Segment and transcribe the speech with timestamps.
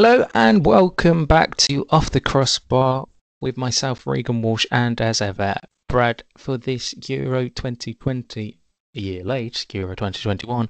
[0.00, 3.08] Hello and welcome back to Off the Crossbar
[3.40, 5.56] with myself, Regan Walsh, and as ever,
[5.88, 8.60] Brad, for this Euro 2020,
[8.94, 10.68] a year late, Euro 2021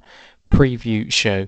[0.50, 1.46] preview show.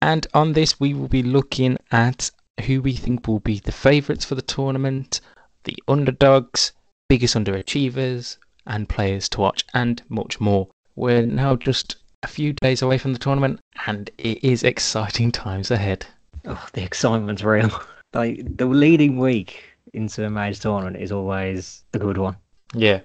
[0.00, 2.30] And on this, we will be looking at
[2.66, 5.20] who we think will be the favourites for the tournament,
[5.64, 6.70] the underdogs,
[7.08, 10.68] biggest underachievers, and players to watch, and much more.
[10.94, 13.58] We're now just a few days away from the tournament,
[13.88, 16.06] and it is exciting times ahead.
[16.46, 17.70] Oh, the excitement's real.
[18.14, 22.38] Like the leading week into a major tournament is always a good one.
[22.72, 23.00] Yeah.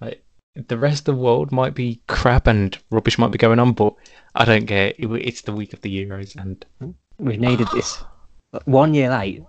[0.00, 3.74] Like, the rest of the world might be crap and rubbish might be going on,
[3.74, 3.92] but
[4.34, 4.94] I don't care.
[4.98, 6.64] It, it's the week of the Euros, and
[7.18, 8.02] We've needed this
[8.64, 9.42] one year late,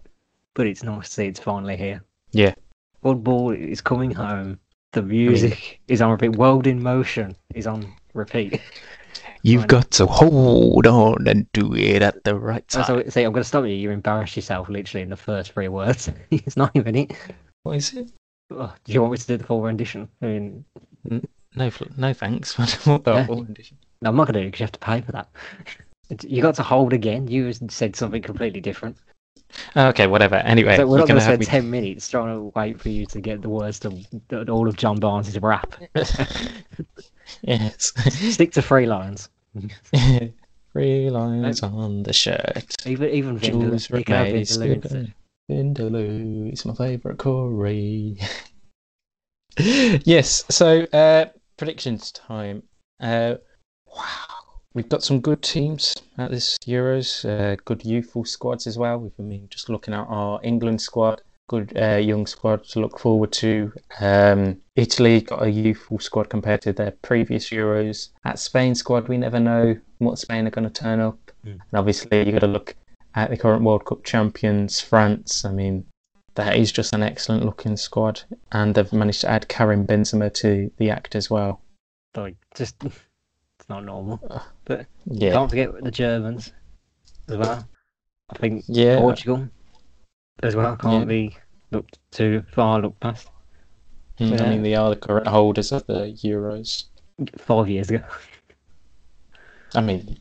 [0.53, 2.03] but it's nice to see it's finally here.
[2.31, 2.53] Yeah.
[3.01, 4.59] Football is coming home.
[4.93, 6.37] The music is on repeat.
[6.37, 8.61] World in Motion is on repeat.
[9.43, 9.67] you've Fine.
[9.67, 12.85] got to hold on and do it at the right time.
[12.85, 13.71] so see, I'm going to stop you.
[13.71, 16.09] You embarrass yourself literally in the first three words.
[16.31, 17.11] it's not even it.
[17.63, 18.09] What is it?
[18.51, 20.07] Oh, do you want me to do the full rendition?
[20.21, 20.65] I mean,
[21.55, 22.57] No, no thanks.
[22.85, 23.25] What the Yeah.
[23.25, 23.77] full edition?
[24.01, 25.29] no, I'm not going to do it because you have to pay for that.
[26.23, 27.27] You got to hold again.
[27.27, 28.95] You said something completely different.
[29.75, 30.35] Oh, okay, whatever.
[30.35, 31.45] Anyway, So we're not going have spend me.
[31.45, 33.91] 10 minutes trying to wait for you to get the words to
[34.29, 35.75] to all of John Barnes' rap.
[37.41, 37.93] yes.
[38.33, 39.29] Stick to three lines.
[40.73, 42.65] Three lines on the shirt.
[42.85, 43.97] Even even Jules Vindaloo.
[43.97, 45.13] You can have Rimet,
[45.49, 46.53] Vindaloo instead.
[46.53, 48.19] Is my favourite curry.
[49.57, 51.25] yes, so uh,
[51.57, 52.63] predictions time.
[52.99, 53.35] Uh,
[53.95, 57.25] wow, we've got some good teams at this Euros.
[57.27, 58.99] Uh, good youthful squads as well.
[58.99, 61.21] We've I mean just looking at our England squad.
[61.47, 63.71] Good uh, young squad to look forward to.
[64.01, 68.09] Um, Italy got a youthful squad compared to their previous Euros.
[68.25, 71.31] At Spain squad, we never know what Spain are going to turn up.
[71.45, 71.51] Mm.
[71.51, 72.75] And obviously, you got to look
[73.15, 75.45] at the current World Cup champions, France.
[75.45, 75.85] I mean,
[76.35, 78.21] that is just an excellent looking squad,
[78.51, 81.61] and they've managed to add Karim Benzema to the act as well.
[82.15, 84.19] Like, just, it's not normal.
[84.65, 86.51] But yeah, Can't forget the Germans
[87.29, 87.67] as well.
[88.29, 89.47] I think yeah, Portugal
[90.43, 91.05] as well can't Yeah.
[91.05, 91.37] be
[91.71, 93.29] looked too far looked past.
[94.19, 96.85] Mm, I mean they are the current holders of the Euros.
[97.37, 98.03] Five years ago.
[99.75, 100.17] I mean,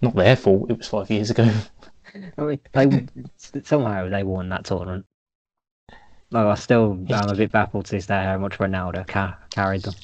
[0.00, 0.70] not their fault.
[0.70, 1.50] It was five years ago.
[2.38, 5.06] I mean, they somehow they won that tournament.
[6.30, 9.82] Like, I still am a bit baffled to this day how much Ronaldo ca- carried
[9.82, 9.94] them.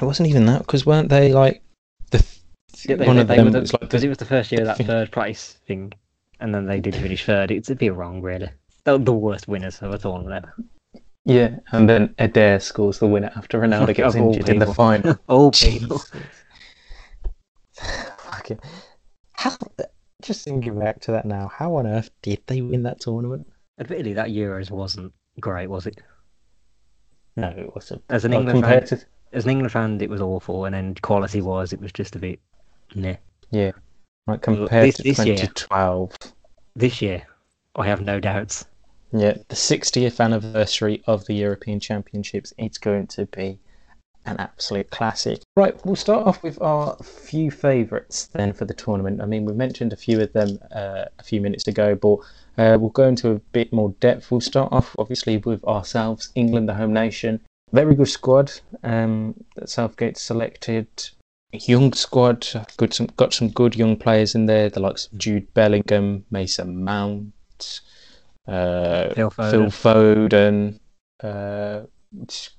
[0.00, 1.62] It wasn't even that because weren't they like
[2.10, 2.40] the th-
[2.88, 4.24] Yeah, they, one they, of they them the, was like because the, it was the
[4.24, 5.92] first year of that third place thing,
[6.40, 7.50] and then they did finish third.
[7.50, 8.50] It's a bit wrong, really.
[8.84, 10.46] They're the worst winners of a tournament
[11.26, 14.66] yeah, and then Eder scores the winner after Ronaldo gets Of all injured in the
[14.66, 14.74] people.
[14.74, 15.18] final.
[15.28, 16.00] All people.
[17.74, 18.60] Fucking
[19.32, 19.56] how?
[20.22, 23.46] Just thinking back to that now, how on earth did they win that tournament?
[23.80, 26.00] Admittedly, that Euros wasn't great, was it?
[27.34, 28.02] No, it wasn't.
[28.08, 30.74] As an Like, England compared fan, to as an England fan, it was awful, and
[30.74, 32.40] then quality-wise, it was just a bit.
[32.94, 33.14] Nah.
[33.50, 33.72] yeah,
[34.26, 36.16] like compared this- to this year- 2012.
[36.74, 37.22] This year,
[37.74, 38.66] I have no doubts.
[39.12, 42.52] Yeah, the 60th anniversary of the European Championships.
[42.58, 43.58] It's going to be
[44.26, 45.40] an absolute classic.
[45.56, 49.22] Right, we'll start off with our few favourites then for the tournament.
[49.22, 52.18] I mean, we mentioned a few of them uh, a few minutes ago, but
[52.58, 54.30] uh, we'll go into a bit more depth.
[54.30, 57.40] We'll start off, obviously, with ourselves, England, the home nation.
[57.72, 58.52] Very good squad
[58.82, 60.88] um, that Southgate selected.
[61.52, 62.46] Young squad,
[62.76, 64.68] good some got some good young players in there.
[64.68, 67.80] The likes of Jude Bellingham, Mason Mount,
[68.46, 69.50] uh, Phil Foden.
[69.50, 70.80] Phil Foden.
[71.22, 71.86] Uh,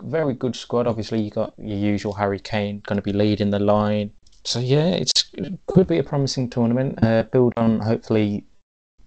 [0.02, 0.88] very good squad.
[0.88, 4.12] Obviously, you got your usual Harry Kane going to be leading the line.
[4.44, 7.04] So yeah, it's it could be a promising tournament.
[7.04, 8.46] Uh, build on hopefully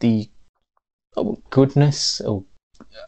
[0.00, 0.28] the
[1.16, 2.44] oh, goodness of,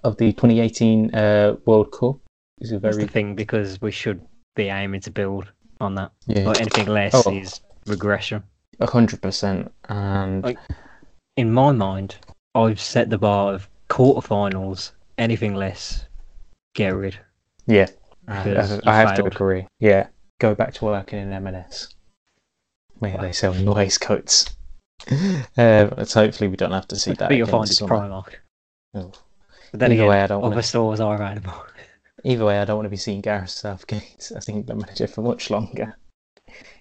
[0.04, 2.18] of the 2018 uh, World Cup.
[2.60, 4.20] Is a That's very the thing because we should
[4.54, 6.12] be aiming to build on that.
[6.26, 7.32] yeah, anything less Oh.
[7.32, 8.42] is regression.
[8.80, 9.70] a hundred percent.
[9.88, 10.58] And Like-
[11.36, 12.16] In my mind,
[12.54, 16.06] I've set the bar of quarterfinals, anything less,
[16.74, 17.18] get rid.
[17.66, 17.86] Yeah,
[18.28, 19.66] I, Because I- you I have to agree.
[19.78, 20.08] Yeah,
[20.40, 21.88] go back to working in M&S
[22.98, 24.54] where they sell waistcoats.
[25.10, 25.42] Uh,
[25.96, 27.28] let's hopefully we don't have to see that.
[27.28, 27.80] But you'll find it's.
[27.80, 28.34] Primark.
[28.94, 29.12] Oh.
[29.70, 31.64] But then Either again, way, I don't other wanna- stores are available.
[32.24, 35.50] Either way, I don't want to be seeing Gareth Southgate as England manager for much
[35.50, 35.96] longer.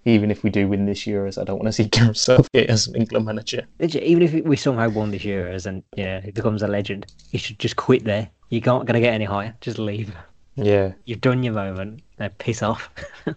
[0.06, 2.88] Even if we do win this Euros, I don't want to see Gareth Southgate as
[2.88, 3.66] an England manager.
[3.80, 7.58] Even if we somehow won this Euros and yeah, he becomes a legend, you should
[7.60, 8.30] just quit there.
[8.50, 9.56] You're not going to get any higher.
[9.62, 10.14] Just leave.
[10.56, 12.02] Yeah, You've done your moment.
[12.20, 12.90] Now piss off.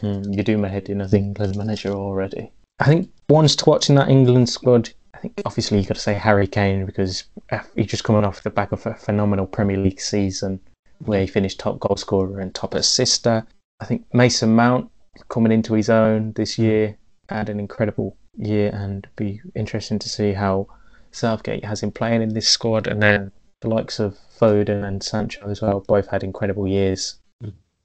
[0.00, 2.50] Hmm, you do my head in as England manager already.
[2.80, 6.14] I think once to watching that England squad, I think obviously you've got to say
[6.14, 10.00] Harry Kane because uh, he's just coming off the back of a phenomenal Premier League
[10.00, 10.60] season
[11.06, 13.46] where he finished top goal scorer and top assister.
[13.80, 14.90] I think Mason Mount
[15.28, 16.96] coming into his own this year
[17.28, 20.66] had an incredible year and be interesting to see how
[21.12, 23.30] Southgate has him playing in this squad and then
[23.60, 27.16] the likes of Foden and Sancho as well both had incredible years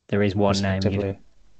[0.07, 0.81] There is one name.
[0.91, 1.15] you-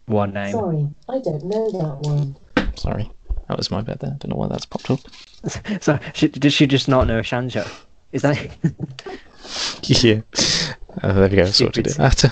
[0.07, 0.51] One name.
[0.51, 2.35] Sorry, I don't know that one.
[2.75, 3.11] Sorry,
[3.47, 4.09] that was my bad there.
[4.09, 4.99] I don't know why that's popped up.
[5.81, 7.65] So she, did she just not know Sancho?
[8.11, 8.37] Is that
[9.83, 10.21] yeah.
[11.03, 11.45] Oh, there we go.
[11.45, 12.23] Sorted it out.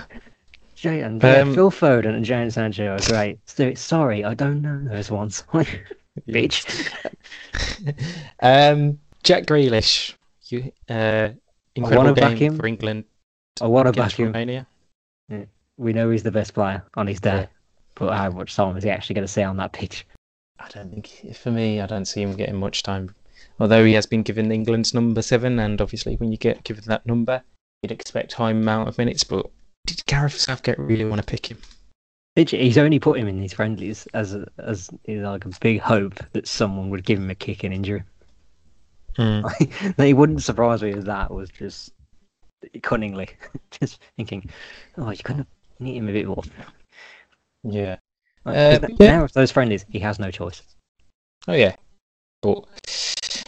[0.76, 3.40] Jay and yeah, Um, Phil Foden and Jadon Sancho are great.
[3.46, 5.44] So, sorry, I don't know those ones.
[6.28, 6.92] Bitch.
[8.42, 10.14] um, Jack Grealish.
[10.50, 11.30] You, uh,
[11.76, 12.58] incredible wanna game back him.
[12.58, 13.04] for England
[13.62, 14.26] I want to back against him.
[14.28, 14.68] Romania.
[15.78, 17.42] We know he's the best player on his day.
[17.42, 17.48] Yeah.
[17.96, 20.06] But how much time is he actually going to see on that pitch?
[20.60, 23.14] I don't think, for me, I don't see him getting much time.
[23.60, 27.06] Although he has been given England's number seven, and obviously when you get given that
[27.06, 27.44] number,
[27.88, 29.24] you'd expect high amount of minutes.
[29.24, 29.50] But
[29.86, 31.58] did Gareth Southgate really want to pick him?
[32.36, 36.20] He's only put him in these friendlies as a, as is like a big hope
[36.34, 38.04] that someone would give him a kick and injury.
[39.18, 41.94] it wouldn't surprise me if that was just
[42.84, 43.30] cunningly,
[43.72, 44.48] just thinking,
[45.00, 45.48] oh, you couldn't
[45.80, 46.44] need him a bit more.
[47.64, 47.96] Yeah.
[48.46, 49.20] Uh, but yeah.
[49.20, 50.62] Now, those friendlies, he has no choice.
[51.48, 51.76] Oh yeah,
[52.44, 52.66] but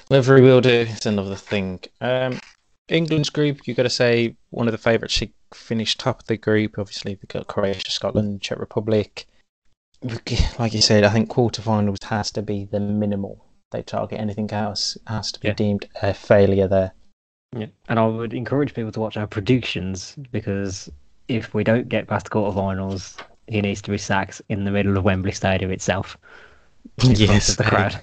[0.08, 1.80] whether he will do is another thing.
[2.02, 2.40] Um,
[2.90, 5.14] England's group, you've got to say one of the favourites.
[5.14, 6.78] She finished top of the group.
[6.78, 9.26] Obviously, they got Croatia, Scotland, Czech Republic.
[10.58, 14.20] Like you said, I think quarterfinals has to be the minimal they target.
[14.20, 15.54] Anything else has to be Yeah.
[15.54, 16.94] deemed a failure there.
[17.56, 17.68] Yeah.
[17.88, 20.90] And I would encourage people to watch our predictions because
[21.28, 24.98] if we don't get past the quarterfinals, he needs to be sacked in the middle
[24.98, 26.18] of Wembley Stadium itself.
[27.04, 28.02] in front of the crowd.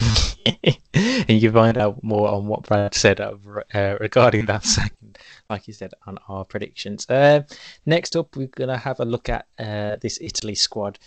[0.94, 3.34] and you can find out more on what Brad said uh,
[3.74, 5.18] uh, regarding that second,
[5.50, 7.08] like you said, on our predictions.
[7.08, 7.42] Uh,
[7.86, 10.98] next up, we're going to have a look at uh, this Italy squad.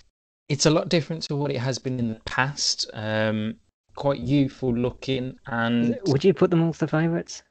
[0.49, 2.89] It's a lot different to what it has been in the past.
[2.93, 3.55] Um,
[3.95, 7.43] quite youthful looking, and Would you put them amongst the favourites?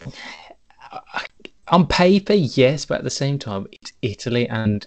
[1.68, 4.86] on paper, yes, but at the same time, it's Italy, and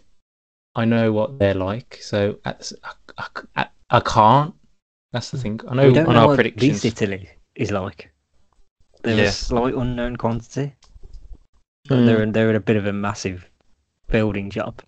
[0.75, 2.71] I know what they're like, so at,
[3.17, 4.55] I, I- I can't.
[5.13, 5.61] That's the thing.
[5.67, 6.81] I know we don't on know our what predictions.
[6.81, 8.11] this Italy is like.
[9.03, 9.23] They're Yeah.
[9.23, 10.75] a slight unknown quantity.
[11.89, 12.05] Mm.
[12.05, 13.49] they're they're in a bit of a massive
[14.07, 14.81] building job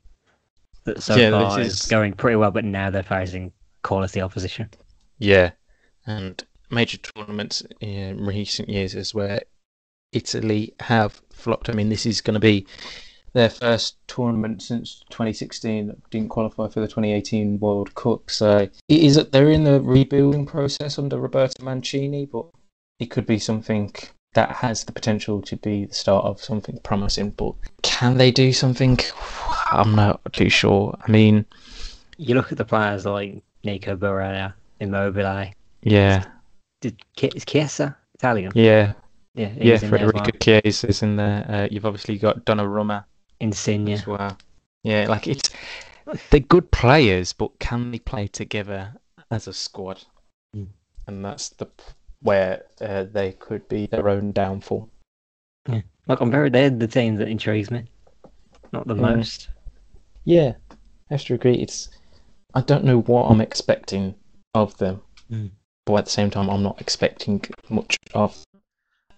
[0.85, 3.51] that so Yeah, far is is- going pretty well, but now they're facing
[3.83, 4.69] quality opposition.
[5.19, 5.51] Yeah,
[6.07, 9.41] and major tournaments in recent years is where
[10.13, 11.69] Italy have flopped.
[11.69, 12.65] I mean, this is going to be
[13.35, 18.31] their first tournament since 2016 didn't qualify for the 2018 World Cup.
[18.31, 22.45] So it is they're in the rebuilding process under Roberto Mancini, but
[22.97, 23.93] it could be something
[24.35, 27.31] that has the potential to be the start of something promising.
[27.31, 28.97] But can they do something?
[29.69, 30.97] I'm not too sure.
[31.05, 31.45] I mean,
[32.17, 35.51] You look at the players like Nico Barella, Immobile.
[35.83, 36.23] yeah,
[36.79, 38.53] Did is Chiesa Italian?
[38.55, 38.93] yeah.
[39.33, 40.31] Yeah, Yeah, Federico well.
[40.39, 41.45] Chiesa is in there.
[41.49, 43.03] Uh, you've obviously got Donnarumma
[43.39, 43.89] Insigne.
[43.89, 44.37] as well.
[44.83, 45.49] Yeah, like it's
[46.29, 48.93] they're good players, but can they play together
[49.31, 50.03] as a squad?
[50.55, 50.67] Mm.
[51.07, 51.67] And that's the
[52.21, 54.89] where uh, they could be their own downfall.
[55.67, 57.85] Yeah, Like I'm very they're the team that intrigues me.
[58.71, 59.49] Not the most.
[60.23, 60.75] Yeah, I
[61.09, 61.55] have to agree.
[61.55, 61.89] It's
[62.53, 64.15] I don't know what I'm expecting
[64.53, 65.01] of them,
[65.31, 65.51] Mm.
[65.85, 68.41] but at the same time, I'm not expecting much of.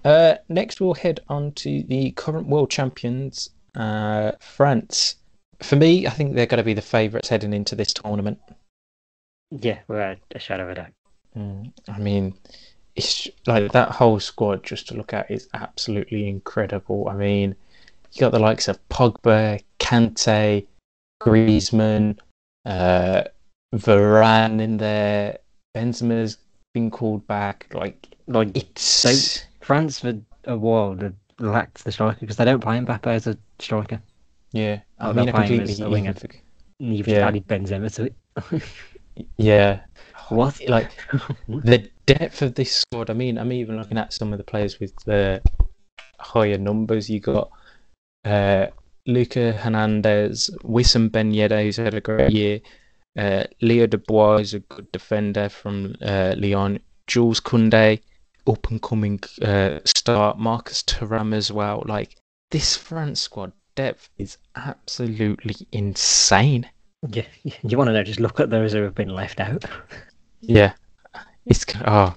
[0.04, 5.16] Uh, next, we'll head on to the current world champions, uh, France.
[5.62, 8.40] For me, I think they're going to be the favourites heading into this tournament.
[9.50, 10.92] Yeah, without a shadow of a doubt.
[11.38, 12.34] Mm, I mean,
[12.96, 17.08] it's like that whole squad just to look at is absolutely incredible.
[17.08, 17.56] I mean,
[18.12, 20.66] you got the likes of Pogba, Kante,
[21.22, 22.18] Griezmann,
[22.66, 23.24] uh,
[23.74, 25.40] Varane in there.
[25.76, 26.38] Benzema's
[26.74, 27.68] been called back.
[27.74, 29.14] Like Like it's so
[29.62, 30.98] France for a while
[31.40, 34.02] lacked the striker because they don't play Mbappe as a striker.
[34.52, 36.12] Yeah, I Oh, mean, I playing completely as a winger.
[36.12, 36.32] even
[36.80, 37.28] And You've Yeah.
[37.28, 38.64] added Benzema to it.
[39.38, 39.80] Yeah,
[40.30, 40.60] what?
[40.70, 40.92] like
[41.48, 43.10] the depth of this squad.
[43.10, 45.42] I mean, I'm even looking at some of the players with the
[46.20, 47.10] higher numbers.
[47.10, 47.50] You got
[48.26, 48.68] uh,
[49.08, 52.60] Luca Hernandez, Wissam Ben Yedder, who's had a great year.
[53.18, 56.80] Uh, Leo Dubois is a good defender from uh, Lyon.
[57.08, 58.02] Jules Koundé,
[58.48, 60.36] up and coming uh, star.
[60.38, 61.84] Marcus Thuram as well.
[61.88, 62.18] Like
[62.52, 66.70] this France squad depth is absolutely insane.
[67.10, 68.04] Yeah, you want to know?
[68.04, 69.66] Just look at those who have been left out.
[70.40, 70.74] Yeah,
[71.48, 72.16] it's oh,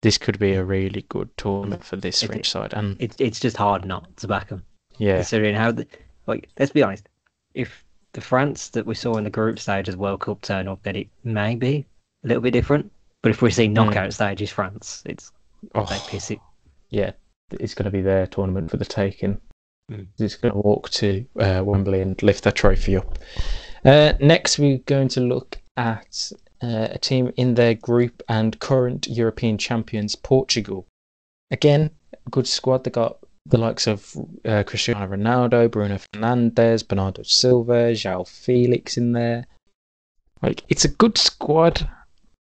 [0.00, 3.56] this could be a really good tournament for this French side, and It's it's just
[3.56, 4.64] hard not to back them.
[4.96, 5.86] yeah, Considering how, the,
[6.26, 7.08] like, let's be honest,
[7.54, 10.82] if the France that we saw in the group stage as World Cup turn up,
[10.82, 11.84] then it may be
[12.24, 12.90] a little bit different.
[13.22, 13.74] But if we see hmm.
[13.74, 15.32] knockout stages France, it's
[15.74, 16.40] oh, piss it.
[16.90, 17.12] yeah,
[17.60, 19.40] it's going to be their tournament for the taking.
[19.90, 20.06] Mm.
[20.18, 23.18] It's going to walk to uh, Wembley and lift that trophy up.
[23.84, 26.32] Uh, next, we're going to look at
[26.62, 30.86] uh, a team in their group and current European champions, Portugal.
[31.50, 31.90] Again,
[32.26, 32.84] a good squad.
[32.84, 39.12] They got the likes of uh, Cristiano Ronaldo, Bruno Fernandes, Bernardo Silva, João Felix in
[39.12, 39.44] there.
[40.40, 41.88] Like, it's a good squad.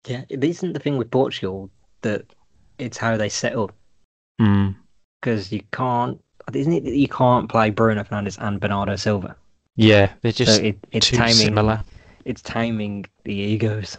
[0.07, 1.71] Yeah, it isn't the thing with Portugal
[2.03, 2.27] that
[2.79, 3.73] it's how they set up
[4.41, 4.77] Mm.
[5.23, 6.21] Because you can't.
[6.53, 9.37] Isn't it that you can't play Bruno Fernandes and Bernardo Silva?
[9.77, 11.35] Yeah, they're just so it, it's too timing.
[11.35, 11.83] similar.
[12.25, 13.97] It's timing the egos,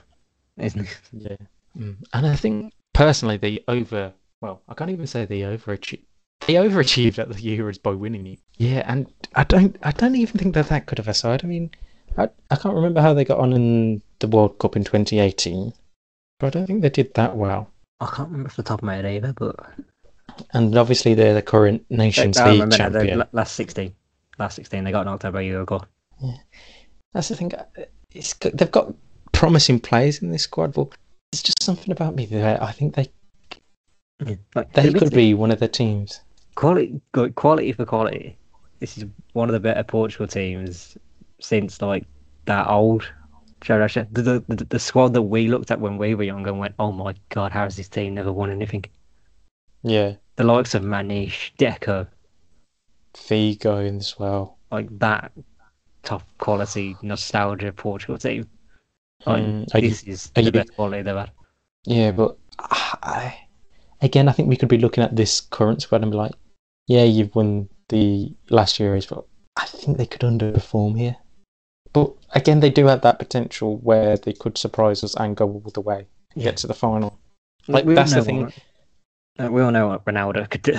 [0.58, 1.00] isn't it?
[1.12, 1.36] Yeah,
[1.78, 1.96] mm.
[2.14, 4.14] and I think personally they over.
[4.42, 6.04] Well, I can't even say they overachieved.
[6.46, 8.40] They overachieved at the Euros by winning it.
[8.58, 9.78] Yeah, and I don't.
[9.82, 11.44] I don't even think they're that good of a side.
[11.44, 11.72] I mean,
[12.18, 15.74] I I can't remember how they got on in the World Cup in 2018,
[16.40, 17.70] but I don't think they did that well.
[18.02, 19.56] I can't remember off the top of my head either, but
[20.54, 23.20] And obviously they're the current Nations I League remember now, the champion.
[23.20, 23.94] la- last sixteen.
[24.40, 25.80] Last sixteen, they got knocked out by Uruguay.
[26.22, 26.38] Yeah,
[27.14, 27.54] that's the thing.
[27.54, 27.64] uh,
[28.12, 28.94] It's they've got
[29.32, 30.90] promising players in this squad, but
[31.32, 32.62] there's just something about me there.
[32.62, 33.08] I think they
[34.56, 36.22] Like, they could be one of the teams.
[36.56, 38.38] quality, good quality for quality.
[38.80, 40.98] This is one of the better Portugal teams
[41.40, 42.06] since like
[42.46, 43.12] that old
[43.62, 44.08] generation.
[44.12, 46.76] The, the, the, the squad that we looked at when we were young and went,
[46.80, 48.86] "Oh my god, how has this team never won anything?"
[49.84, 52.08] Yeah, The likes of Maniche, Deco,
[53.14, 54.58] Figo as well.
[54.72, 55.32] like that
[56.02, 58.50] top quality nostalgia Portugal team.
[59.28, 61.30] Like, Mm, are you- this is the you- best quality they've had.
[61.86, 63.38] Yeah, but I,
[64.02, 66.32] again, I think we could be looking at this current squad and be like,
[66.88, 69.26] yeah, you've won the last Euros, but
[69.56, 71.18] I think they could underperform here.
[71.94, 75.72] But again, they do have that potential where they could surprise us and go all
[75.72, 76.46] the way Yeah.
[76.46, 77.20] get to the final.
[77.68, 78.46] Like, all that's the thing.
[78.46, 78.52] uh,
[79.40, 80.78] we all know what Ronaldo could do.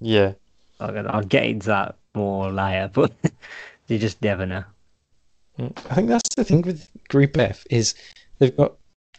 [0.00, 0.32] Yeah.
[0.80, 3.12] I'll I'll get into that more later, but
[3.88, 4.64] you just never know.
[5.58, 7.94] I think that's the thing with Group F is
[8.38, 8.74] they've got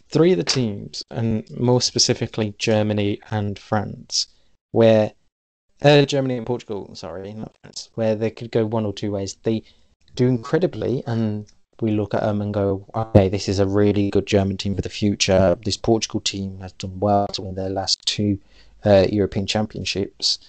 [0.10, 4.28] three of the teams, and more specifically Germany and France,
[4.72, 5.12] where
[5.82, 9.36] uh, Germany and Portugal, sorry, not France, where they could go one or two ways.
[9.44, 9.64] They
[10.16, 11.46] do incredibly, and
[11.82, 14.82] we look at them and go, okay, this is a really good German team for
[14.82, 15.58] the future.
[15.64, 18.40] This Portugal team has done well to win their last two
[18.86, 20.40] uh, European Championships,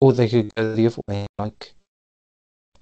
[0.00, 1.74] or they could go the other way, like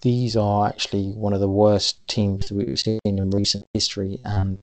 [0.02, 4.20] these are actually one of the worst teams that we've seen in recent history.
[4.24, 4.58] And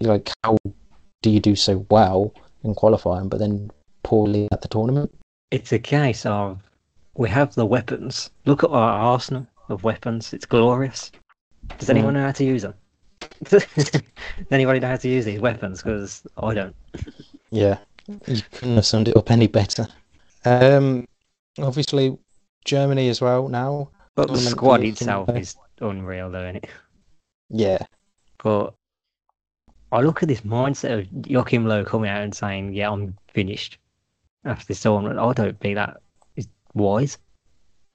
[0.00, 0.56] like, how
[1.22, 3.70] do you do so well in qualifying, but then
[4.02, 5.14] poorly at the tournament?
[5.50, 6.62] It's a case of
[7.16, 8.30] we have the weapons.
[8.46, 10.32] Look at our arsenal of weapons.
[10.32, 11.12] It's glorious.
[11.78, 12.16] Does anyone Mm.
[12.16, 12.74] know how to use them?
[13.44, 13.66] Does
[14.50, 15.82] anybody know how to use these weapons?
[15.82, 16.76] Because I don't.
[17.50, 17.78] Yeah,
[18.26, 19.86] you couldn't have summed it up any better.
[20.44, 21.06] Um,
[21.58, 22.16] obviously
[22.64, 23.90] Germany as well now.
[24.14, 26.70] But the squad itself is unreal, though, isn't it?
[27.50, 27.78] Yeah,
[28.42, 28.74] But
[29.92, 33.78] I look at this mindset of Joachim Low coming out and saying, "Yeah, I'm finished
[34.44, 36.00] after this tournament." I don't think that
[36.36, 37.18] is wise.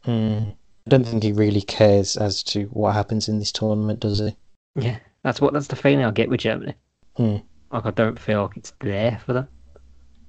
[0.06, 0.56] mm.
[0.86, 4.36] I don't think he really cares as to what happens in this tournament, does he?
[4.76, 6.74] Yeah, that's what that's the feeling I get with Germany.
[7.16, 7.38] Hmm.
[7.72, 9.48] Like I don't feel like it's there for them,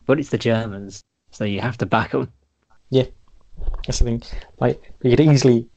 [0.07, 2.31] but it's the Germans, so you have to back them.
[2.91, 3.07] Yeah,
[3.87, 4.23] that's the thing.
[4.59, 5.69] Like you could easily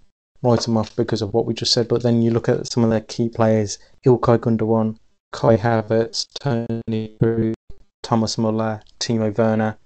[0.41, 2.83] write them off because of what we just said, but then you look at some
[2.83, 4.97] of their key players: Ilkay Gundogan,
[5.31, 7.53] Kai Havertz, Toni Kroos,
[8.01, 9.77] Thomas Muller, Timo Werner.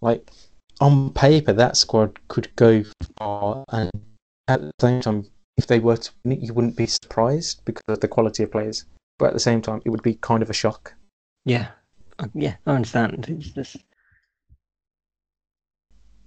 [0.00, 0.30] Like
[0.80, 2.84] on paper, that squad could go
[3.18, 3.90] far, and
[4.48, 7.82] at the same time, if they were to win it, you wouldn't be surprised because
[7.88, 8.84] of the quality of players.
[9.18, 10.94] But at the same time, it would be kind of a shock.
[11.44, 11.68] Yeah,
[12.18, 13.26] Uh, yeah, I understand.
[13.28, 13.76] It's just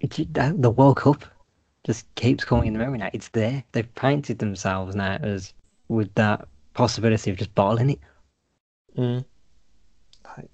[0.00, 1.24] it- that- the World Cup
[1.84, 3.10] just keeps coming in the memory now.
[3.12, 3.64] It's there.
[3.72, 5.54] They've painted themselves now as
[5.88, 8.00] with that possibility of just bottling it.
[8.96, 9.24] Mm.
[10.24, 10.44] I,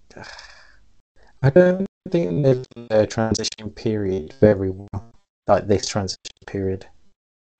[1.43, 5.13] I don't think they've their transition period very well.
[5.49, 6.87] Like this transition period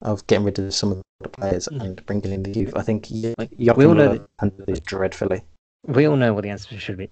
[0.03, 1.81] of getting rid of some of the players Mm.
[1.81, 2.73] and bringing in the youth.
[2.77, 5.43] I think yeah, like We all know handled this dreadfully.
[5.87, 7.11] We all know what the answer should be.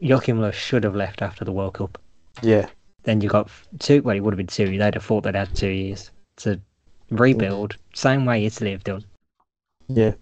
[0.00, 1.98] Joachim Löw should have left after the World Cup.
[2.42, 2.68] Yeah,
[3.04, 4.00] Then you got two.
[4.02, 4.66] Well, it would have been two.
[4.78, 6.60] They'd have thought they'd had two years to
[7.10, 9.04] rebuild, same way Italy have done.
[9.88, 10.12] yeah,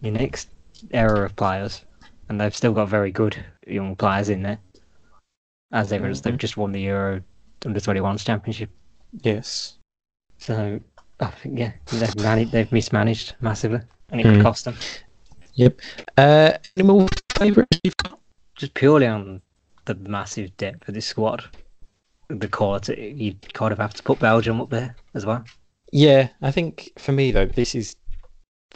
[0.00, 0.48] Your next
[0.92, 1.82] era of players,
[2.28, 4.58] and they've still got very good young players in there.
[5.72, 7.22] As evidence, they've just won the Euro
[7.66, 8.70] Under 21s Championship.
[9.22, 9.74] yes.
[10.38, 10.80] So
[11.20, 14.42] I think yeah, they've managed, they've mismanaged massively, and it could Mm.
[14.42, 14.76] cost them
[16.16, 17.08] Uh, any more
[17.38, 18.18] favourites you've got?
[18.56, 19.40] just purely on
[19.84, 21.44] the massive depth of this squad.
[22.28, 25.44] The quality, you kind of have to put Belgium up there as well.
[25.92, 27.96] Yeah, I think for me though, this is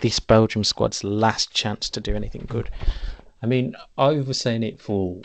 [0.00, 2.70] this Belgium squad's last chance to do anything good.
[3.42, 5.20] I mean, I was saying it for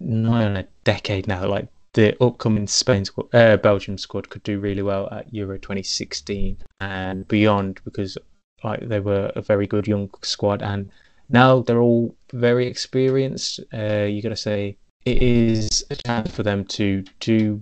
[0.00, 1.46] nigh on a decade now.
[1.46, 6.56] Like the upcoming Spain squad, uh, Belgium squad could do really well at Euro 2016
[6.78, 8.16] and beyond because
[8.62, 10.90] like they were a very good young squad, and
[11.28, 13.58] now they're all very experienced.
[13.74, 14.76] Uh, you got to say
[15.06, 17.60] it is a chance for them to do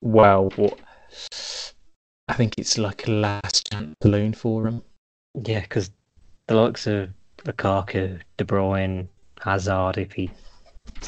[0.00, 0.78] well, but
[2.28, 4.84] I think it's like a last chance balloon for them.
[5.44, 5.90] Yeah, because
[6.46, 7.10] the likes of
[7.44, 9.08] Lukaku, De Bruyne,
[9.40, 10.30] Hazard, if he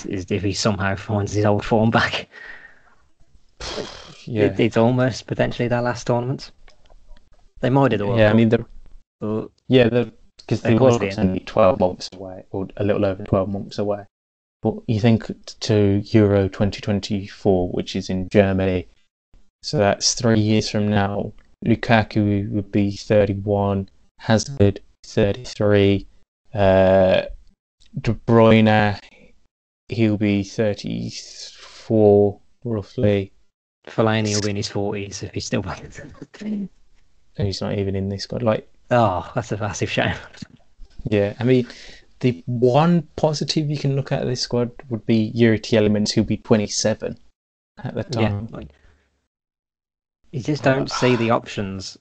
[0.04, 2.28] is if he somehow finds his old form back,
[4.24, 6.50] Yeah, it, it's almost potentially their last tournament.
[7.60, 8.26] They might do the World yeah.
[8.26, 8.66] I Cup, mean, the
[9.20, 9.88] but yeah,
[10.38, 14.04] because the World Cup's only twelve months away, or a little over twelve months away.
[14.62, 18.88] But you think to Euro 2024, which is in Germany,
[19.62, 21.32] so that's three years from now.
[21.64, 26.06] Lukaku would be 31, Hazard 33,
[26.54, 27.22] uh,
[28.00, 28.98] De Bruyne
[29.88, 33.32] he'll be 34 roughly.
[33.86, 36.68] Fellaini will be in his forties if he's still playing.
[37.38, 38.42] And he's not even in this squad.
[38.42, 40.14] Like, oh, that's a massive shame.
[41.04, 41.66] yeah, I mean,
[42.20, 46.38] the one positive you can look at this squad would be Yuri Tielemans, who'll be
[46.38, 47.16] 27
[47.84, 48.48] at the Yeah, time.
[48.50, 48.68] like
[50.32, 51.96] you just don't see the options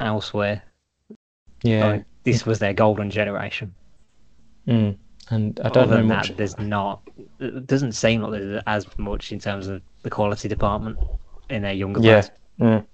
[0.00, 0.62] elsewhere.
[1.62, 3.74] Yeah, Like, this was their golden generation.
[4.68, 4.96] Mm.
[5.30, 6.28] and I don't Other know than much.
[6.28, 7.02] that, there's not.
[7.38, 10.96] It doesn't seem like there's as much in terms of the quality department
[11.50, 12.20] in their younger Yeah.
[12.20, 12.30] players.
[12.60, 12.86] Mm.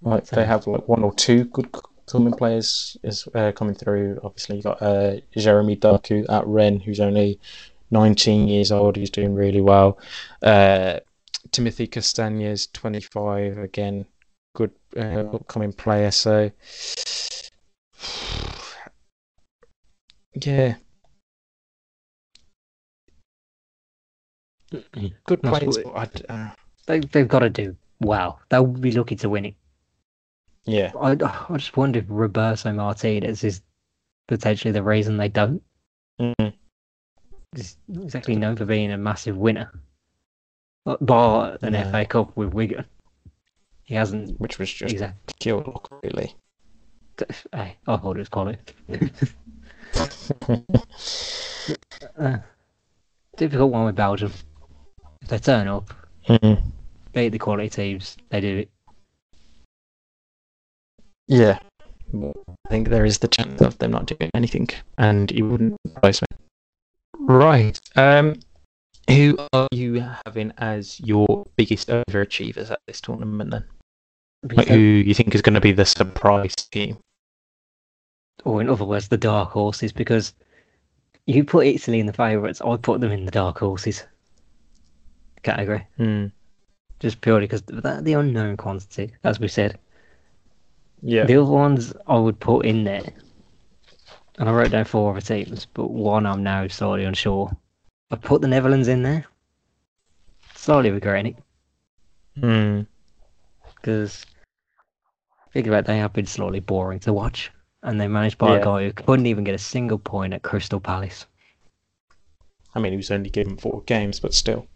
[0.00, 1.68] Like they have like one or two good
[2.06, 4.18] coming players is uh, coming through.
[4.24, 7.38] Obviously, you got uh, Jeremy Doku at Rennes, who's only
[7.90, 8.96] 19 years old.
[8.96, 9.98] He's doing really well.
[10.42, 10.98] Uh,
[11.52, 14.06] Timothy Castagne, 25, again,
[14.54, 16.10] good uh, upcoming player.
[16.10, 16.50] So,
[20.34, 20.74] yeah,
[25.26, 25.78] good That's players.
[25.78, 26.50] what- but I'd, uh,
[26.86, 28.40] They they've got to do well.
[28.48, 29.54] They'll be lucky to win it.
[30.64, 33.62] yeah, I I just wonder if Roberto Martinez is
[34.28, 35.62] potentially the reason they don't.
[36.20, 36.52] Mm.
[37.54, 39.70] He's not exactly known for being a massive winner,
[40.84, 41.84] But- bar an No.
[41.90, 42.84] FA Cup with Wigan.
[43.84, 45.34] He hasn't which was just exactly.
[45.40, 46.34] pure luck, really.
[47.52, 48.58] Hey, I thought it was quality.
[52.18, 52.38] Uh,
[53.36, 54.32] difficult one with Belgium.
[55.22, 55.92] If they turn up,
[56.28, 56.62] Mm.
[57.12, 58.70] beat the quality teams, they do it.
[61.28, 61.58] Yeah.
[62.14, 66.20] I think there is the chance of them not doing anything, and it wouldn't surprise
[66.20, 66.26] me.
[67.18, 67.80] Right.
[67.96, 68.40] Um,
[69.08, 73.64] who are you having as your biggest overachievers at this tournament then?
[74.54, 76.98] Like who you think is going to be the surprise team?
[78.44, 80.34] or in other words, the dark horses, because
[81.26, 84.02] you put Italy in the favourites, I put them in the dark horses
[85.42, 86.26] category, Hmm.
[87.00, 89.78] just purely because they're the unknown quantity, as we said.
[91.02, 91.24] Yeah.
[91.24, 93.02] The other ones I would put in there,
[94.38, 97.50] and I wrote down four other teams, but one I'm now slightly unsure.
[98.10, 99.24] I put the Netherlands in there,
[100.54, 102.82] slightly regretting it, Hmm.
[103.74, 104.24] because
[105.52, 107.50] think about it, they have been slightly boring to watch,
[107.82, 108.60] and they managed by Yeah.
[108.60, 111.26] a guy who couldn't even get a single point at Crystal Palace.
[112.74, 114.66] I mean, he was only given four games, but still.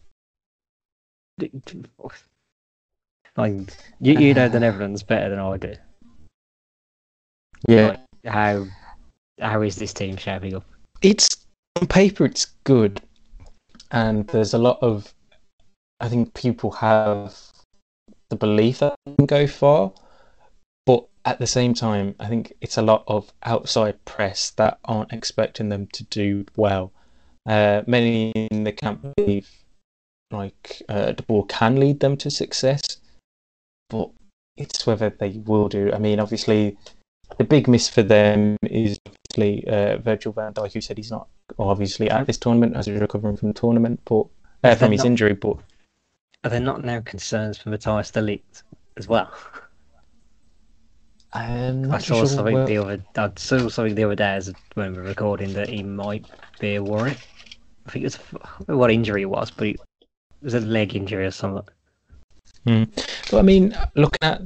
[3.37, 3.53] Like
[4.01, 5.75] you, you know the Netherlands better than I do.
[7.69, 7.89] Yeah.
[7.89, 8.67] Like, how
[9.41, 10.65] how is this team shaping up?
[11.03, 11.47] it's
[11.79, 13.03] on paper it's good
[13.91, 15.13] and there's a lot of
[16.01, 17.37] i think people have
[18.29, 19.93] the belief that they can go far.
[20.85, 25.13] But at the same time, I think it's a lot of outside press that aren't
[25.13, 26.93] expecting them to do well.
[27.45, 29.49] Uh, many in the camp believe
[30.31, 32.99] like uh, De Boer can lead them to success,
[33.89, 34.11] but
[34.57, 35.93] it's whether they will do.
[35.93, 36.77] I mean, obviously,
[37.39, 41.29] the big miss for them is obviously uh, Virgil van Dijk, who said he's not
[41.59, 44.25] obviously at this tournament as he's recovering from the tournament, but
[44.65, 45.35] uh, from his not- injury.
[45.35, 45.59] But
[46.45, 48.63] Are there not now concerns for Matthias de Ligt
[48.97, 49.33] as well?
[51.33, 52.27] I'm I saw sure.
[52.27, 55.53] something where- the other I saw something the other day as when we were recording
[55.55, 56.25] that he might
[56.59, 57.17] be a worry.
[57.87, 59.77] I think it was I don't know what injury it was, but it
[60.47, 61.67] was a leg injury or something.
[63.31, 64.43] But I mean, looking at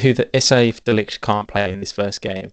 [0.00, 2.52] who the SA de Ligt can't play in this first game,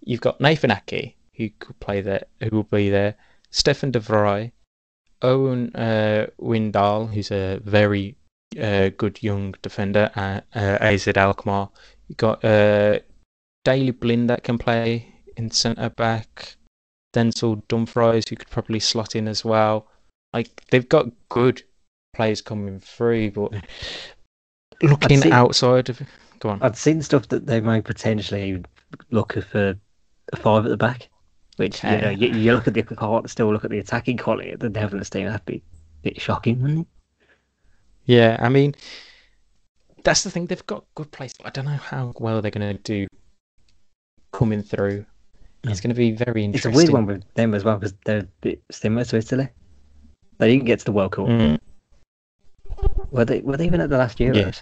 [0.00, 3.14] you've got Nathan Aké, who could play there, who will be there,
[3.50, 4.52] Stefan de Vrij,
[5.22, 8.16] Owen uh, Wijndal, who's a very
[8.60, 11.70] uh, good young defender at uh, AZ Alkmaar.
[12.08, 13.00] You've got uh,
[13.64, 16.56] Daley Blind that can play in centre back,
[17.14, 19.86] Denzel Dumfries, who could probably slot in as well.
[20.32, 21.62] Like, they've got good
[22.12, 23.52] players coming through, but
[24.82, 26.00] looking see- outside of
[26.38, 28.62] go on I'd seen stuff that they may potentially
[29.10, 29.78] look for
[30.32, 31.08] a five at the back,
[31.56, 34.52] which you know you, you look at the quality, still look at the attacking quality
[34.52, 35.26] of the Netherlands team.
[35.26, 35.62] That'd be
[36.02, 36.86] a bit shocking, wouldn't it?
[38.06, 38.74] yeah i mean
[40.02, 42.76] that's the thing they've got good players but i don't know how well they're going
[42.76, 43.06] to do
[44.32, 45.04] coming through
[45.64, 46.70] it's going to be very interesting.
[46.70, 49.48] It's a weird one with them as well because they're a bit similar to Italy.
[50.38, 51.26] They didn't get to the World Cup.
[51.26, 51.58] Mm,
[53.10, 53.40] Were they?
[53.40, 54.36] Were they even at the last Euros?
[54.36, 54.52] Yeah.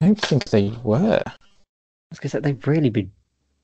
[0.00, 1.22] i don't think they were
[2.10, 3.12] Because they've really been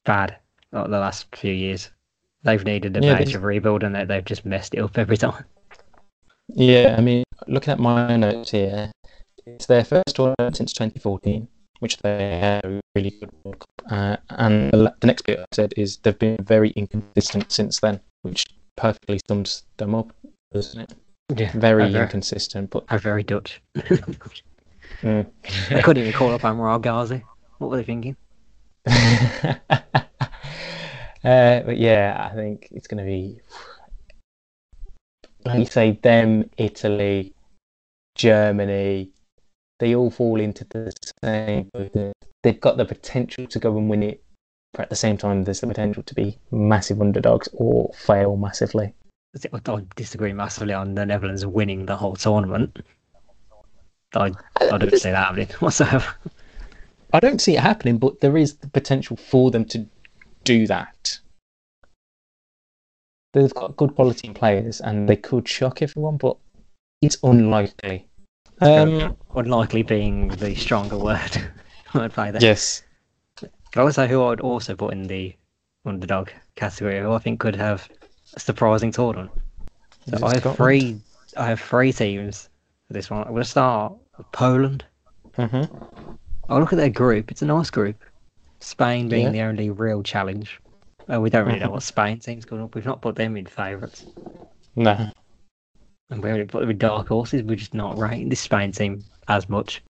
[0.04, 0.36] bad
[0.72, 1.90] the last few years.
[2.42, 5.44] They've needed a Yeah, of rebuild and they, they've just messed it up every time.
[6.48, 8.92] yeah i mean looking at my notes here
[9.46, 11.48] it's their first tournament since 2014
[11.80, 13.92] which they had a really good World Cup.
[13.92, 18.00] Uh, and the, the next bit I said is they've been very inconsistent since then,
[18.22, 18.44] which
[18.76, 20.12] perfectly sums them up,
[20.52, 20.94] doesn't it?
[21.34, 23.62] Yeah, Very inconsistent, but are very Dutch.
[25.02, 25.26] Mm.
[25.68, 27.22] they couldn't even call up Amar Ghazi.
[27.58, 28.16] What were they thinking?
[28.86, 29.58] uh,
[31.22, 33.40] but yeah, I think it's going to be,
[35.44, 37.34] like you say, them, Italy,
[38.14, 39.10] Germany,
[39.80, 41.70] they all fall into the same.
[42.42, 44.22] They've got the potential to go and win it,
[44.72, 48.94] but at the same time, there's the potential to be massive underdogs or fail massively.
[49.52, 52.78] I I disagree massively on the Netherlands winning the whole tournament.
[54.14, 56.14] I, I don't see that happening whatsoever.
[57.12, 59.86] I don't see it happening, but there is the potential for them to
[60.44, 61.18] do that.
[63.32, 66.36] They've got good quality players and they could shock everyone, but
[67.02, 68.08] it's unlikely.
[68.60, 71.36] Um, Unlikely being the stronger word.
[71.94, 72.40] I'd play there.
[72.40, 72.82] yes.
[73.38, 75.34] Can I also who I'd also put in the
[75.84, 77.95] underdog category who I think could have a
[78.38, 79.30] surprising tournament.
[80.08, 81.00] So I have three
[81.36, 82.48] I have three teams
[82.86, 83.22] for this one.
[83.26, 84.84] I'm gonna start with Poland.
[85.36, 85.64] hmm
[86.48, 88.02] I look at their group, it's a nice group.
[88.60, 89.30] Spain being Yeah.
[89.32, 90.60] the only real challenge.
[91.12, 91.72] Uh, we don't really know Mhm.
[91.72, 92.74] what Spain team's going up.
[92.74, 94.06] We've not put them in favourites.
[94.76, 95.10] No.
[96.10, 97.42] And we only put them in dark horses.
[97.42, 99.82] We're just not rating this Spain team as much.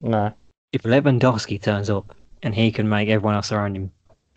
[0.00, 0.32] No.
[0.72, 3.90] If Lewandowski turns up and he can make everyone else around him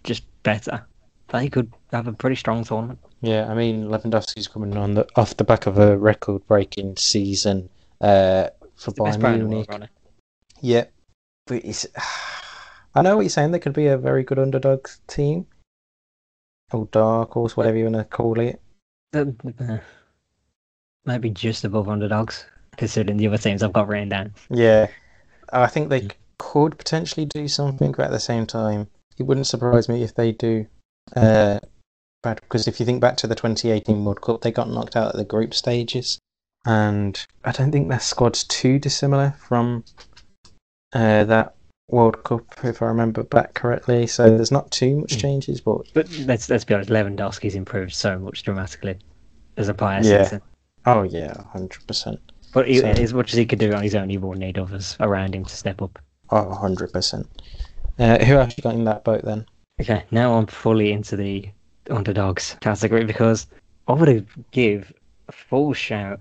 [0.03, 0.85] just better,
[1.29, 2.99] they could have a pretty strong tournament.
[3.21, 7.69] Yeah, I mean Lewandowski's coming on the off the back of a record-breaking season
[8.01, 9.89] uh, for best Bayern the world, Munich.
[10.61, 10.85] Yeah,
[11.45, 11.87] but it's.
[12.95, 13.51] I know what you're saying.
[13.51, 15.45] They could be a very good underdog team,
[16.71, 18.59] or dark horse, whatever you want to call it.
[19.13, 19.25] Uh,
[21.05, 22.45] Maybe just above underdogs,
[22.75, 24.33] considering the other teams I've got written down.
[24.49, 24.87] Yeah,
[25.53, 29.87] I think they could potentially do something, but at the same time, it wouldn't surprise
[29.87, 30.67] me if they do.
[31.15, 31.59] Uh,
[32.23, 35.09] but because if you think back to the 2018 World Cup, they got knocked out
[35.09, 36.19] at the group stages,
[36.65, 39.83] and I don't think their squad's too dissimilar from
[40.93, 41.55] uh, that
[41.89, 44.07] World Cup, if I remember back correctly.
[44.07, 45.21] So there's not too much Mm.
[45.21, 48.97] changes, but But let's let's be honest, Lewandowski's improved so much dramatically
[49.57, 50.23] as a player Yeah.
[50.27, 50.41] then.
[50.85, 52.19] oh yeah, hundred percent,
[52.53, 54.57] But he, So- as much as he could do on his own, he will need
[54.57, 55.99] others around him to step up.
[56.29, 57.27] oh hundred percent.
[57.99, 59.45] Uh, who else you got in that boat then?
[59.81, 61.49] Okay, now I'm fully into the
[61.89, 63.47] underdogs category because
[63.87, 64.93] I would give
[65.27, 66.19] a full shout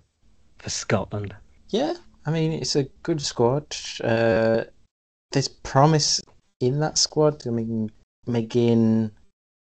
[0.59, 1.35] for Scotland.
[1.71, 3.77] Yeah, I mean it's a good squad.
[4.03, 4.65] Uh,
[5.33, 6.21] there's promise
[6.61, 7.47] in that squad.
[7.47, 7.91] I mean
[8.27, 9.11] McGinn,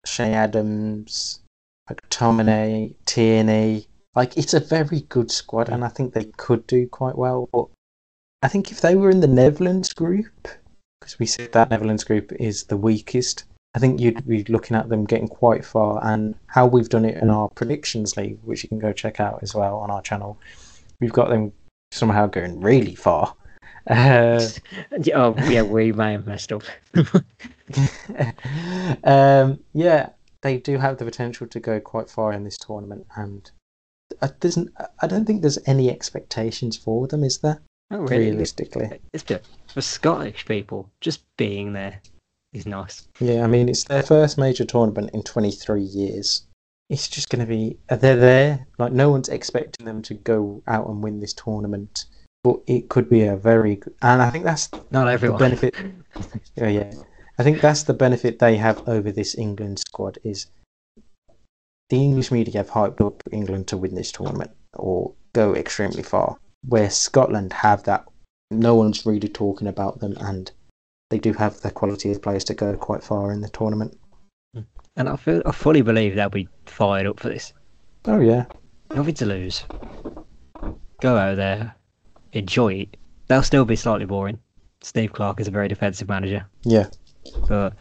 [0.07, 1.41] Che Adams,
[1.89, 3.87] McTominay, Tierney.
[4.15, 7.49] Like it's a very good squad, and I think they could do quite well.
[7.53, 7.67] But
[8.43, 10.49] I think if they were in the Netherlands group,
[11.01, 13.45] because we said that Netherlands group is the weakest.
[13.75, 17.23] I think you'd be looking at them getting quite far, and how we've done it
[17.23, 20.41] in our predictions league, which you can go check out as well on our channel.
[21.01, 21.53] We've got them
[21.93, 23.35] somehow going really far.
[23.91, 24.47] Uh,
[25.15, 26.63] oh yeah, we may have messed up.
[29.05, 30.11] um, yeah,
[30.43, 33.51] they do have the potential to go quite far in this tournament, and
[34.21, 34.59] I, there's,
[35.01, 37.63] I don't think there's any expectations for them, is there?
[37.91, 38.27] Not really.
[38.27, 39.25] Realistically, It's
[39.73, 40.91] for Scottish people.
[41.01, 42.03] Just being there
[42.59, 43.09] is nice.
[43.21, 43.43] yeah.
[43.43, 46.43] I mean, it's their first major tournament in 23 years.
[46.91, 48.67] It's just going to be uh, they're there.
[48.79, 52.07] Like no one's expecting them to go out and win this tournament,
[52.43, 55.39] but it could be a very good, and I think that's Not the everyone.
[55.39, 55.75] benefit.
[56.57, 56.93] yeah, yeah.
[57.39, 60.47] I think that's the benefit they have over this England squad is
[61.91, 66.37] the English media have hyped up England to win this tournament or go extremely far,
[66.67, 68.05] where Scotland have that.
[68.51, 70.51] No one's really talking about them, and
[71.11, 73.97] they do have the quality of players to go quite far in the tournament.
[74.97, 77.53] And I feel I fully believe they'll be fired up for this.
[78.07, 78.47] Oh yeah,
[78.95, 79.65] Nothing to lose.
[81.01, 81.75] Go out there,
[82.33, 82.97] enjoy it.
[83.29, 84.39] They'll still be slightly boring.
[84.81, 86.87] Steve Clarke is a very defensive manager, yeah,
[87.49, 87.75] but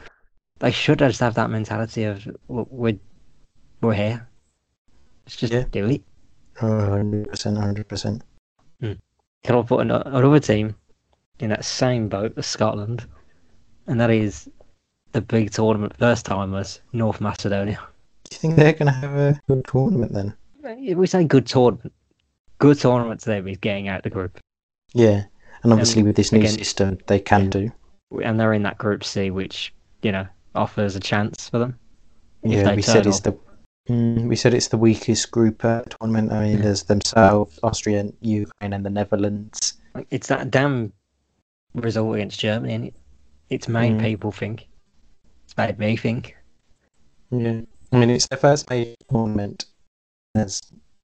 [0.60, 3.00] they should just have that mentality of "Look, we're
[3.82, 4.28] we're here.
[5.26, 5.66] Let's just Yeah.
[5.72, 6.02] do it.
[6.62, 8.24] Oh, hundred percent, hundred percent.
[8.80, 8.94] Hmm.
[9.44, 10.76] Can I put an- another team
[11.40, 13.06] in that same boat as Scotland,
[13.88, 14.50] and that is
[15.13, 17.80] the big tournament first timers, North Macedonia.
[18.30, 20.34] Do you think they're going to have a good tournament then?
[20.63, 21.93] If we say good tournament,
[22.60, 24.39] good tournament to them is getting out the group,
[24.93, 25.23] Yeah,
[25.63, 27.50] and obviously with this new again- system, they can Yeah.
[27.50, 27.71] do.
[28.23, 31.78] and they're in that Group C, which you know offers a chance for them.
[32.43, 33.38] Yeah, we said turn it's the
[33.89, 36.32] mm, we said it's the weakest group uh, tournament.
[36.32, 36.63] I mean, Yeah.
[36.63, 39.73] there's themselves, Austria, Ukraine, and the Netherlands.
[40.10, 40.93] It's that damn
[41.73, 42.93] result against Germany,
[43.50, 44.02] it's made Mm.
[44.02, 44.68] people think.
[45.46, 46.36] It's made me think.
[47.32, 49.66] Yeah, I mean, it's the first major tournament
[50.36, 50.62] as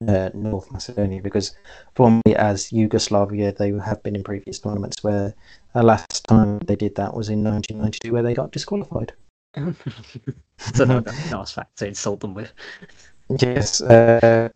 [0.08, 1.56] uh, North Macedonia because
[1.96, 5.34] formerly as Yugoslavia, they have been in previous tournaments where
[5.74, 9.14] the last time they did that was in 1992, where they got disqualified.
[9.56, 12.52] it's a nice nice fact to insult them with.
[13.40, 13.82] Yes.
[13.82, 14.50] Uh,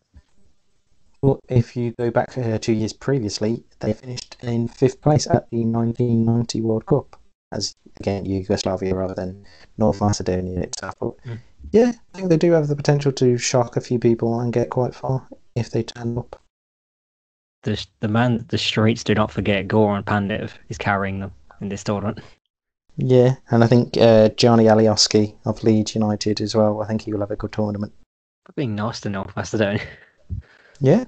[1.21, 5.49] well, if you go back uh, two years previously, they finished in fifth place at
[5.49, 7.19] the 1990 World Cup,
[7.51, 9.45] as again Yugoslavia rather than
[9.77, 10.95] North Macedonia itself.
[10.99, 11.39] But, Mm.
[11.71, 14.69] Yeah, I think they do have the potential to shock a few people and get
[14.69, 16.41] quite far if they turn up.
[17.63, 21.69] The the man that the streets do not forget, Goran Pandev, is carrying them in
[21.69, 22.19] this tournament.
[22.95, 26.81] Yeah, and I think uh, Johnny Alioski of Leeds United as well.
[26.81, 27.93] I think he will have a good tournament.
[28.45, 29.81] For being nice to North Macedonia.
[30.79, 31.05] Yeah.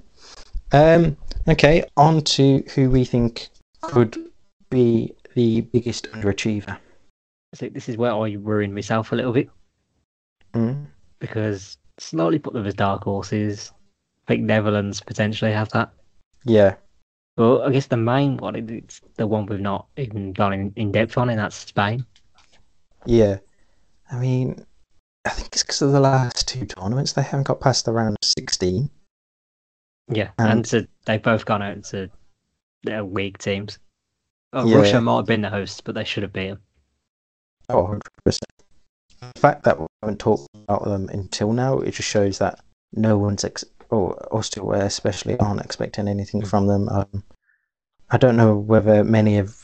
[0.72, 1.16] Um,
[1.48, 3.48] okay, on to who we think
[3.82, 4.16] could
[4.68, 6.78] be the biggest underachiever.
[7.54, 9.48] So this is where I ruined myself a little bit
[10.52, 10.86] Mm.
[11.20, 13.72] because slightly put them as dark horses.
[14.26, 15.92] I think Netherlands potentially have that.
[16.44, 16.76] Yeah,
[17.36, 20.72] But I guess the main one, it- it's the one we've not even gone in,
[20.76, 22.04] in depth on, and that's Spain.
[23.06, 23.38] yeah.
[24.10, 24.66] I mean,
[25.24, 28.16] I think it's because of the last two tournaments they haven't got past the round
[28.20, 28.90] of 16.
[30.08, 32.10] Yeah, And- and so they've both gone out to
[32.82, 33.78] their weak teams.
[34.52, 34.76] Oh, Yeah.
[34.78, 36.58] Russia might have been the host, but they should have beaten.
[37.68, 37.84] Oh,
[38.24, 38.38] 100%.
[39.20, 42.60] The fact that we haven't talked about them until now, it just shows that
[42.92, 46.46] no one's, ex- or Austria especially, aren't expecting anything Mm.
[46.48, 46.88] from them.
[46.88, 47.22] Um,
[48.10, 49.54] I don't know whether many have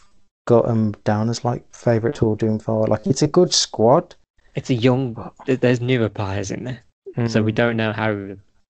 [0.46, 2.86] got them down as like favourite or doing far.
[2.86, 4.14] Like, it's a good squad.
[4.54, 5.30] It's a young.
[5.46, 7.56] There's newer players in there, so we Mm.
[7.56, 8.12] don't know how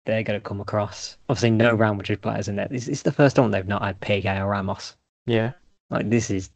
[0.07, 1.17] they're going to come across.
[1.29, 2.69] Obviously, no Real Madrid players in there.
[2.71, 4.97] It's, it's the first time they've not had Piqué or Ramos.
[5.27, 5.53] Yeah.
[5.91, 6.51] Like this is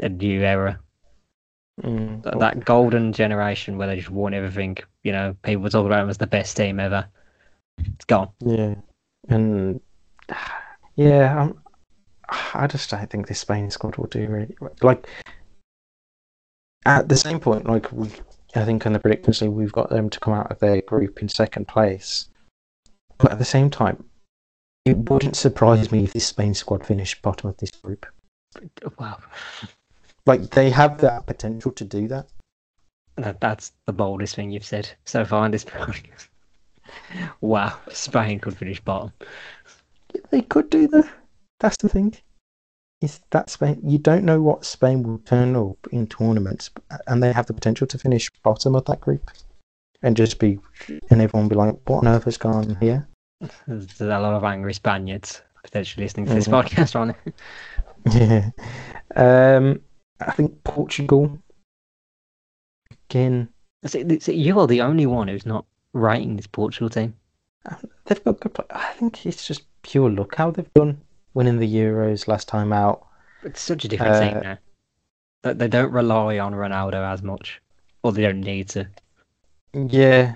[0.00, 0.78] a new era.
[1.82, 2.22] Mm.
[2.24, 4.78] That, that golden generation where they just won everything.
[5.04, 7.06] You know, people were talking about them as the best team ever.
[7.78, 8.30] It's gone.
[8.44, 8.74] Yeah,
[9.28, 9.80] and
[10.96, 11.60] yeah, I'm,
[12.54, 15.06] I just don't think this Spain squad will do really like.
[16.84, 18.10] At the same point, like we,
[18.54, 21.28] I think in the predictions we've got them to come out of their group in
[21.28, 22.28] second place.
[23.18, 24.04] But at the same time,
[24.84, 28.06] it wouldn't surprise me if this Spain squad finished bottom of this group.
[28.98, 29.18] Wow,
[30.26, 32.26] Like they have that potential to do that.
[33.16, 36.28] that, that's the boldest thing you've said so far in this podcast.
[37.40, 39.12] wow, Spain could finish bottom.
[40.30, 41.08] They could do that.
[41.60, 42.14] That's the thing.
[43.00, 43.80] Is that Spain?
[43.84, 46.70] You don't know what Spain will turn up in tournaments,
[47.06, 49.30] and they have the potential to finish bottom of that group,
[50.02, 53.06] and just be, and everyone will be like, "What on earth has gone here?"
[53.68, 56.60] There's a lot of angry Spaniards potentially listening to this Mhm.
[56.64, 57.16] podcast on it.
[58.14, 58.50] Yeah.
[59.56, 59.80] Um.
[60.20, 61.38] I think Portugal
[63.08, 63.48] again.
[63.86, 67.14] See, you're the only one who's not writing this Portugal team.
[68.06, 68.54] They've got good.
[68.54, 71.00] play- I think it's just pure luck how they've done
[71.34, 73.06] winning the Euros last time out.
[73.44, 74.58] It's such a different Uh, team now.
[75.42, 77.60] That they don't rely on Ronaldo as much,
[78.02, 78.88] or they don't need to.
[79.74, 80.34] Yeah,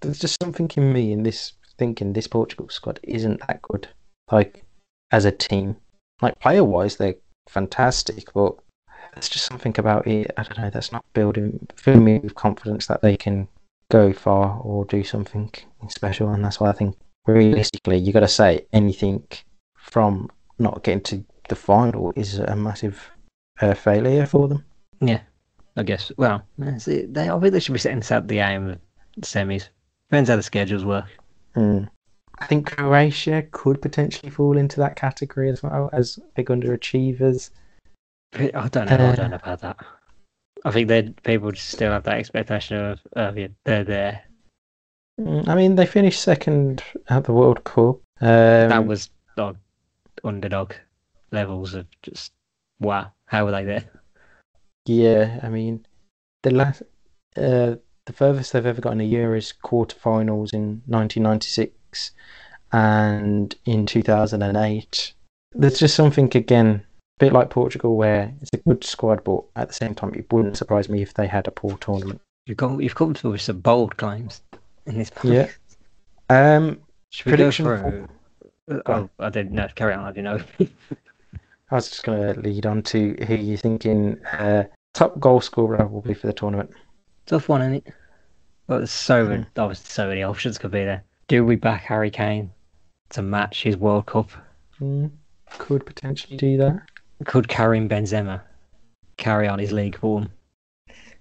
[0.00, 3.88] there's just something in me in this thinking this Portugal squad isn't that good.
[4.30, 4.64] Like
[5.10, 5.76] as a team,
[6.20, 7.14] like player wise, they're
[7.48, 8.56] fantastic, but
[9.14, 10.30] there's just something about it.
[10.36, 10.70] I don't know.
[10.70, 13.48] That's not building filling me with confidence that they can
[13.90, 15.52] go far or do something
[15.88, 16.28] special.
[16.30, 19.26] And that's why I think realistically, you got to say anything
[19.76, 23.10] from not getting to the final is a massive
[23.60, 24.64] uh, failure for them.
[25.00, 25.20] Yeah,
[25.76, 26.12] I guess.
[26.16, 26.42] Well,
[26.78, 28.78] see, they I think they should be setting out the aim of
[29.20, 29.68] semis.
[30.10, 31.06] Depends how the schedules work.
[31.54, 31.84] Hmm.
[32.40, 37.50] I think Croatia could potentially fall into that category as well as big underachievers.
[38.34, 38.96] I don't know.
[38.96, 39.76] I Uh, don't know about that.
[40.64, 42.76] I think that people just still have that expectation
[43.14, 44.22] of, yeah, they're there.
[45.20, 47.96] Mm, I mean, they finished second at the World Cup.
[48.20, 49.56] Um, that was like
[50.24, 50.74] underdog
[51.32, 52.32] levels of just
[52.80, 53.12] wow.
[53.26, 53.84] How were they there?
[54.86, 55.40] yeah.
[55.42, 55.86] I mean,
[56.42, 56.82] the last,
[57.36, 61.74] uh, the furthest they've ever got in a year is quarterfinals in 1996
[62.72, 65.12] and in 2008.
[65.52, 66.82] There's just something again,
[67.20, 70.30] a bit like Portugal, where it's a good squad, but at the same time, it
[70.32, 72.20] wouldn't surprise me if they had a poor tournament.
[72.46, 74.42] You've come, you've come to with some bold claims
[74.86, 75.10] in this.
[75.22, 75.48] Yeah.
[76.30, 78.08] Um, Should we go Prediction through?
[78.86, 79.08] Oh.
[79.18, 79.68] I didn't know.
[79.74, 80.04] Carry on.
[80.04, 80.44] I didn't know.
[81.70, 85.86] I was just going to lead on to who you're thinking uh, top goal scorer
[85.86, 86.70] will be for the tournament.
[87.26, 87.94] Tough one, isn't it?
[88.66, 89.76] Well, there's so many, Mm.
[89.76, 91.04] so many options could be there.
[91.28, 92.50] Do we back Harry Kane
[93.10, 94.30] to match his World Cup?
[94.80, 95.10] Mm,
[95.50, 96.82] could potentially do that.
[97.26, 98.40] Could Karim Benzema
[99.16, 100.30] carry on his league form?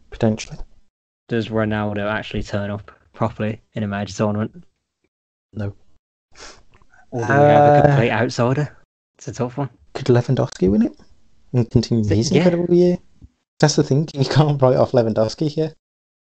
[0.10, 0.58] Potentially.
[1.28, 4.63] Does Ronaldo actually turn up properly in a major tournament?
[5.54, 5.74] No.
[7.12, 8.78] Or do we have a Uh, complete outsider?
[9.17, 9.70] It's a tough one.
[9.93, 10.93] Could Lewandowski win it
[11.54, 12.38] and continue his Yeah.
[12.43, 12.98] incredible year?
[13.60, 14.08] That's the thing.
[14.13, 15.74] You can't write off Lewandowski here.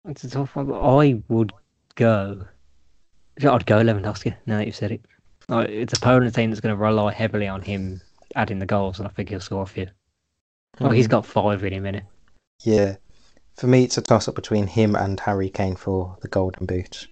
[0.08, 0.72] It's a tough one.
[0.72, 1.52] I would
[1.96, 2.46] go.
[3.38, 4.36] I'd go Lewandowski.
[4.46, 5.02] Now that you've said it,
[5.50, 8.02] Like, it's a Poland team that's going to rely heavily on him
[8.36, 9.88] adding the goals, and I think he'll score a few.
[10.80, 12.04] Oh, he's got five in him, innit?
[12.64, 12.96] Yeah.
[13.58, 17.08] For me, it's a toss up between him and Harry Kane for the Golden Boot.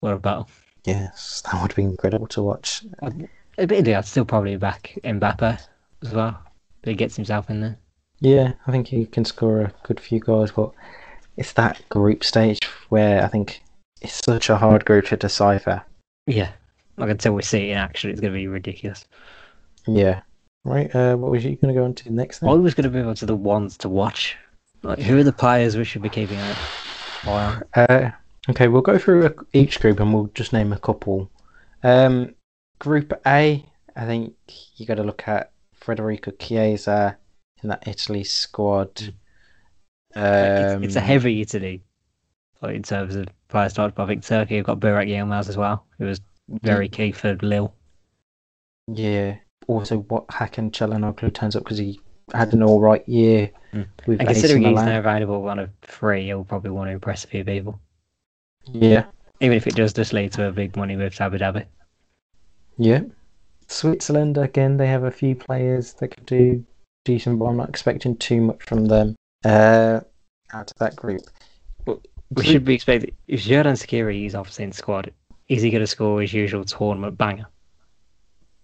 [0.00, 0.48] What a battle.
[0.84, 2.82] Yes, that would be incredible to watch.
[3.58, 5.60] Admittedly, I'd still probably back Mbappe
[6.02, 6.38] as well.
[6.82, 7.78] But he gets himself in there.
[8.20, 10.72] Yeah, I think he can score a good few goals, but
[11.36, 13.62] it's that group stage where I think
[14.06, 15.82] it's such a hard group to decipher.
[16.26, 16.50] Yeah.
[16.96, 19.04] Like until we see it in action, it's going to be ridiculous.
[19.86, 20.22] Yeah.
[20.64, 22.62] Right, uh, what was you going to go on to next I then?
[22.62, 24.36] was going to move on to the ones to watch.
[24.82, 26.56] Like, who are the players we should be keeping an
[27.24, 27.62] eye on?
[27.74, 28.10] Uh,
[28.50, 31.30] okay, we'll go through a- each group and we'll just name a couple.
[31.84, 32.34] Um,
[32.80, 33.64] group A,
[33.94, 34.34] I think
[34.76, 37.16] you got to look at Federico Chiesa
[37.62, 39.14] in that Italy squad.
[40.16, 41.82] Um, it's, it's a heavy Italy,
[42.62, 43.94] in terms of players started.
[43.94, 46.20] But I think Turkey have got Burak Yilmaz as well, who was
[46.62, 47.74] very key for Lille.
[48.88, 49.36] Yeah.
[49.66, 52.00] Also, what Hakan Çalhanoğlu turns up because he
[52.34, 53.86] had an all right year Mm.
[54.06, 57.44] And considering he's now available one of three, he'll probably want to impress a few
[57.44, 57.78] people,
[58.64, 59.04] Yeah,
[59.40, 61.66] even if it does just lead to a big money move to Abu Dhabi.
[62.78, 63.00] yeah.
[63.68, 66.64] Switzerland again, they have a few players that could do
[67.04, 69.16] decent, but I'm not expecting too much from them.
[69.44, 70.00] Uh,
[70.54, 71.22] out of that group.
[72.30, 75.12] We should be expecting if Xherdan Shaqiri is obviously in the squad,
[75.48, 77.46] is he going to score his usual tournament banger?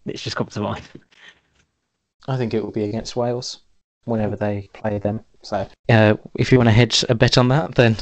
[0.06, 0.82] It's just come to mind.
[2.28, 3.60] I think it will be against Wales
[4.04, 5.20] whenever they play them.
[5.42, 7.96] So, uh, if you want to hedge a bet on that, then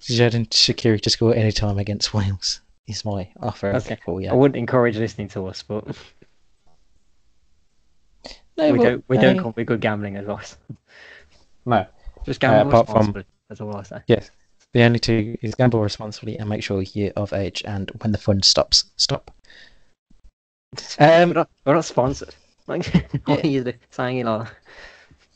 [0.00, 3.98] Xherdan Shaqiri to score any time against Wales is my offer Okay.
[4.04, 4.30] for you.
[4.30, 5.84] I wouldn't encourage listening to us, but
[8.56, 10.56] No, we but, don't we don't uh, come with good gambling advice.
[11.66, 11.86] No,
[12.24, 14.00] Just gamble apart from- That's all I say.
[14.74, 17.62] The only two is gamble responsibly and make sure you're of age.
[17.64, 19.30] And when the fun stops, stop.
[21.00, 22.34] we're, Um, not, we're not sponsored.
[22.66, 22.86] Like,
[23.26, 24.48] what are you saying it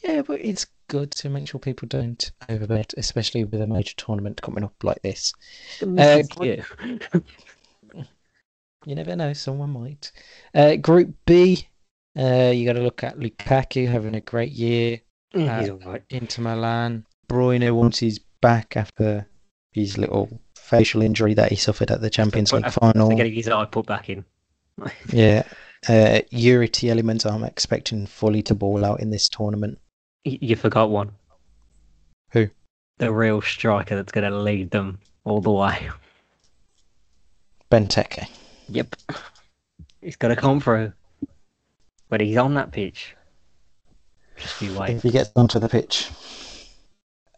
[0.02, 4.40] yeah, but it's good to make sure people don't overbet, especially with a major tournament
[4.40, 5.34] coming up like this.
[5.82, 6.62] Uh, Yeah.
[8.86, 10.12] You never know, someone might.
[10.54, 11.68] Uh, group B,
[12.18, 15.00] uh, you got to look at Lukaku having a great year.
[15.34, 16.04] Yeah, he's Uh, alright.
[16.08, 17.04] Inter Milan.
[17.28, 19.26] Bruyne wants he's back after
[19.72, 23.14] his little facial injury that he suffered at the Champions League final.
[23.16, 24.24] Getting his eye put back in.
[25.12, 25.42] Yeah.
[25.88, 29.78] Uh, Youri Tielemans, I'm expecting fully to ball out in this tournament.
[30.24, 31.12] You forgot one.
[32.32, 32.48] Who?
[32.98, 35.88] The real striker that's going to lead them all the way.
[37.70, 38.28] Benteke.
[38.68, 38.96] Yep.
[40.00, 40.92] He's going to come through.
[42.08, 43.14] But he's on that pitch.
[44.36, 44.90] Just you wait.
[44.90, 46.08] If he gets onto the pitch.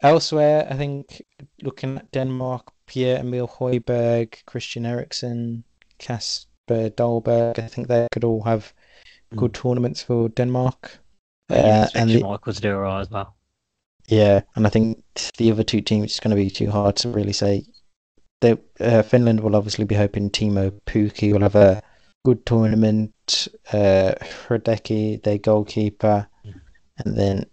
[0.03, 1.23] Elsewhere, I think
[1.63, 5.65] looking at Denmark, Pierre-Emile Højbjerg, Christian Eriksen,
[5.99, 8.73] Kasper Dolberg, I think they could all have
[9.37, 11.01] good tournaments for Denmark.
[11.51, 13.35] Uh, and the, Michael to do as well.
[14.07, 15.03] yeah, and I think
[15.37, 17.65] the other two teams it's going to be too hard to really say.
[18.41, 21.83] They, uh, Finland will obviously be hoping Teemu Pukki will have a
[22.25, 23.49] good tournament.
[23.73, 26.27] Uh, Hradecky, their goalkeeper,
[27.05, 27.45] and then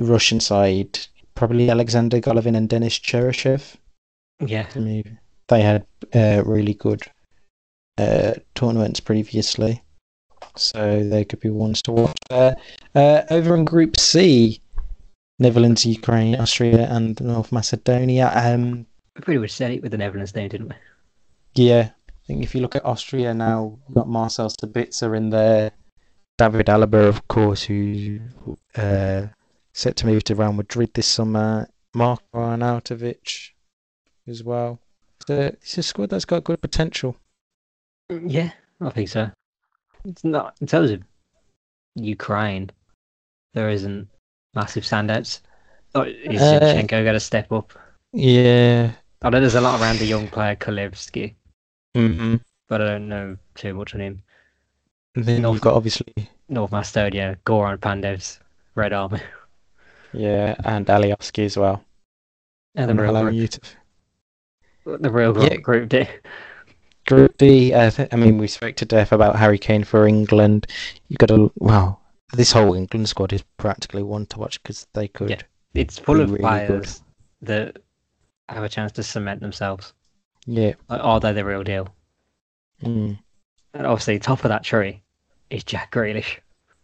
[0.00, 0.98] the Russian side
[1.34, 3.76] probably Alexander Golovin and Denis Cheryshev.
[4.44, 4.66] Yeah.
[4.74, 7.02] I mean, they had uh, really good
[7.98, 9.82] uh, tournaments previously,
[10.56, 12.56] so they could be ones to watch there.
[12.94, 14.60] Uh, over in Group C,
[15.38, 18.32] Netherlands, Ukraine, Austria, and North Macedonia.
[18.34, 18.86] Um,
[19.16, 20.74] We pretty much said it with the Netherlands name, didn't we?
[21.56, 25.72] yeah, I think if you look at Austria now, you've got Marcel Sabitzer in there,
[26.38, 28.20] David Alaba, of course, who
[28.76, 29.26] uh,
[29.72, 33.50] set to move to Real Madrid this summer, Marko Arnautovic
[34.28, 34.78] as well.
[35.26, 37.16] So it's a squad that's got good potential.
[38.08, 38.50] Yeah,
[38.80, 39.30] I think so.
[40.04, 41.02] It's not in terms of
[41.96, 42.70] Ukraine.
[43.54, 44.08] There isn't
[44.54, 45.40] massive standouts.
[45.94, 47.72] Oh, is Uh, Zinchenko going to step up?
[48.12, 48.92] Yeah.
[49.22, 51.34] I know there's a lot around the young player Kalevsky,
[51.96, 52.36] Mm-hmm.
[52.68, 54.22] but I don't know too much on him.
[55.14, 56.06] Then North- you've got obviously,
[56.48, 58.38] North Macedonia, Goran Pandev's
[58.76, 59.20] Red Army,
[60.12, 61.82] yeah, and Alioski as well.
[62.74, 63.60] and the real group, to
[64.98, 65.56] the real group, Yeah.
[65.58, 66.06] group D.
[67.06, 70.66] Group D, uh, I mean, we spoke to death about Harry Kane for England.
[71.08, 72.00] You've got to, well,
[72.34, 75.30] this whole England squad is practically one to watch because they could.
[75.30, 75.40] Yeah.
[75.74, 77.02] It's full of really players
[77.42, 77.78] that
[78.48, 79.92] have a chance to cement themselves.
[80.46, 80.74] Yeah.
[80.88, 81.88] Like, are they the real deal?
[82.82, 83.18] Mm,
[83.74, 85.02] And obviously, top of that tree
[85.50, 86.38] is Jack Grealish.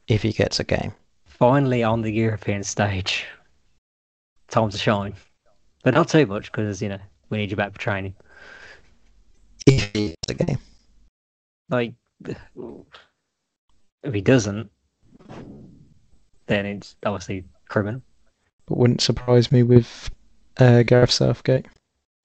[0.08, 0.92] if he gets a game.
[1.38, 3.26] Finally on the European stage.
[4.48, 5.14] Time to shine.
[5.82, 6.98] But not too much because, you know,
[7.30, 8.14] we need you back for training.
[9.66, 10.58] If he gets a game.
[11.68, 11.94] Like,
[14.02, 14.70] if he doesn't,
[16.46, 18.02] then it's obviously criminal.
[18.66, 20.10] But wouldn't surprise me with
[20.58, 21.66] uh, Gareth Southgate.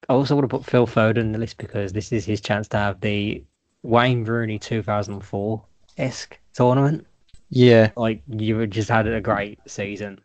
[0.10, 2.68] I also want to put Phil Foden in the list because this is his chance
[2.70, 3.44] to have the
[3.84, 5.64] Wayne Rooney 2004
[5.98, 7.06] esque tournament.
[7.52, 7.92] Yeah.
[7.96, 10.20] Like, you just had a great season,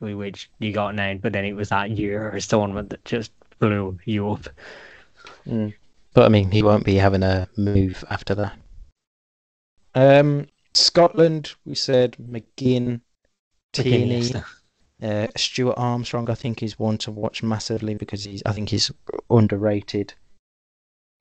[0.00, 3.98] with which you got named, but then it was that Euros tournament that just blew
[4.04, 4.48] you up.
[5.46, 5.74] Mm.
[6.14, 8.58] But I mean, he won't be having a move after that.
[9.94, 13.02] Um, Scotland, we said McGinn,
[13.72, 14.32] Tierney,
[15.02, 16.30] uh, Stuart Armstrong.
[16.30, 18.42] I think is one to watch massively because he's.
[18.46, 18.90] I think he's
[19.28, 20.14] underrated.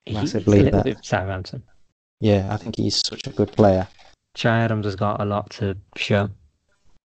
[0.06, 1.64] He's Massively a little that- bit Southampton.
[2.22, 3.88] Yeah, I think he's such a good player.
[4.36, 6.30] Che Adams has got a lot to show.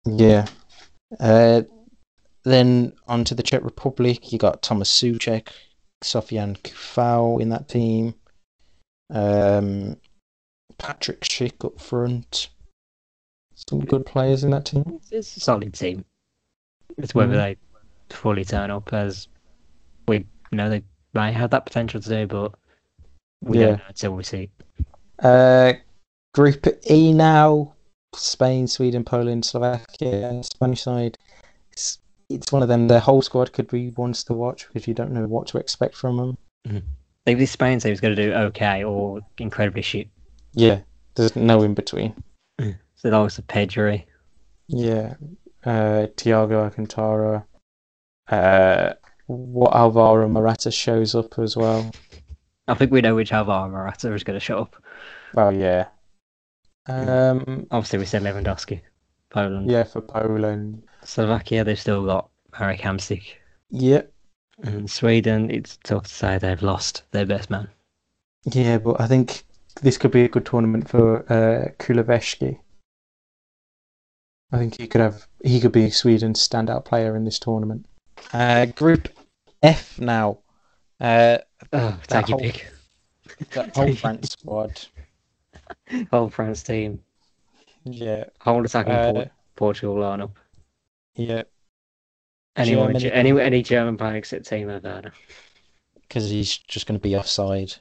[0.06, 0.46] Yeah.
[1.18, 1.62] Uh,
[2.44, 5.48] then on to the Czech Republic, you got Thomas Souček,
[6.02, 8.14] Sofian Kufau in that team,
[9.10, 9.96] um,
[10.78, 12.50] Patrik Schick up front.
[13.54, 15.00] Some good players in that team.
[15.10, 16.04] It's a solid team.
[16.98, 17.36] It's whether Mhm.
[17.36, 17.56] they
[18.14, 19.28] fully turn up as
[20.06, 20.18] we
[20.50, 20.82] you know they
[21.14, 22.54] may have that potential to do, but
[23.40, 23.66] we Yeah.
[23.66, 24.50] don't know until we see.
[25.20, 25.74] Uh,
[26.34, 27.74] Group E now:
[28.14, 30.42] Spain, Sweden, Poland, Slovakia.
[30.42, 31.16] Spanish side.
[31.72, 32.88] It's, it's one of them.
[32.88, 35.96] The whole squad could be ones to watch because you don't know what to expect
[35.96, 36.82] from them.
[37.26, 40.08] Maybe this Spain team's going to do okay or incredibly shit.
[40.54, 40.80] Yeah,
[41.14, 42.14] there's no in between.
[42.58, 44.04] So that was the Pedri.
[44.66, 45.14] Yeah,
[45.64, 47.44] uh, Thiago Alcantara.
[48.28, 48.94] Uh,
[49.26, 51.90] what Alvaro Morata shows up as well.
[52.66, 54.76] I think we know which Alvaro Morata is going to show up.
[55.34, 55.88] Well, yeah.
[56.86, 58.80] Um, Obviously, we said Lewandowski.
[59.30, 59.70] Poland.
[59.70, 60.82] yeah, for Poland.
[61.02, 62.28] Slovakia, they've still got
[62.58, 63.34] Marek Hamsik.
[63.70, 64.12] Yep.
[64.62, 67.68] And Sweden, it's tough to say they've lost their best man.
[68.44, 69.42] Yeah, but I think
[69.82, 72.58] this could be a good tournament for uh, Kulusevski.
[74.52, 77.86] I think he could have he could be Sweden's standout player in this tournament.
[78.32, 79.08] Uh, group
[79.62, 80.38] F now.
[81.00, 81.38] Uh,
[81.72, 82.72] Oh, That take your whole- pick.
[83.50, 84.86] the whole France squad.
[86.10, 87.00] Whole France team.
[87.84, 90.30] Yeah, Whole attacking uh, Port- Portugal lineup.
[91.16, 91.42] yeah,
[92.56, 93.12] Anyone, Germany.
[93.12, 95.12] any any German player except Timo Werner.
[96.02, 97.74] because he's just going to be offside.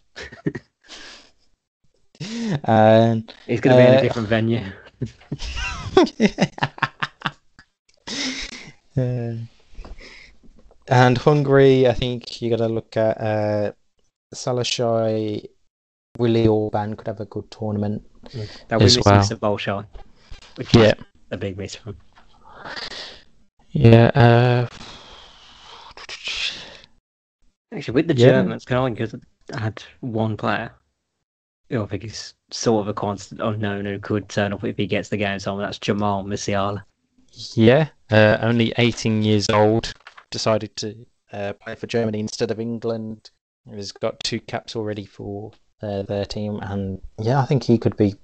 [2.66, 4.66] and He's going to be in Uh, a different venue.
[8.98, 9.34] Uh,
[10.88, 13.72] and Hungary, I think you got to look at uh,
[14.34, 15.48] Salashai,
[16.20, 18.04] Willi Orbán could have a good tournament.
[18.68, 19.24] That was As missing well.
[19.24, 19.86] some Bolshoi,
[20.56, 20.94] which Yeah.
[21.32, 21.98] a big miss from.
[23.72, 24.12] Yeah.
[24.14, 24.68] Uh,
[27.74, 28.28] Actually, with the Yeah.
[28.28, 29.16] Germans, can I just
[29.54, 30.72] add one player
[31.70, 34.86] who I think is sort of a constant unknown who could turn up if he
[34.86, 36.84] gets the game time, that's Jamal Musiala.
[37.56, 37.90] yeah.
[38.12, 39.92] Uh, only 18 years old.
[40.30, 43.32] Decided to uh, play for Germany instead of England.
[43.74, 45.52] He's got two caps already for
[45.84, 48.16] uh, their team, and yeah, I think he could be.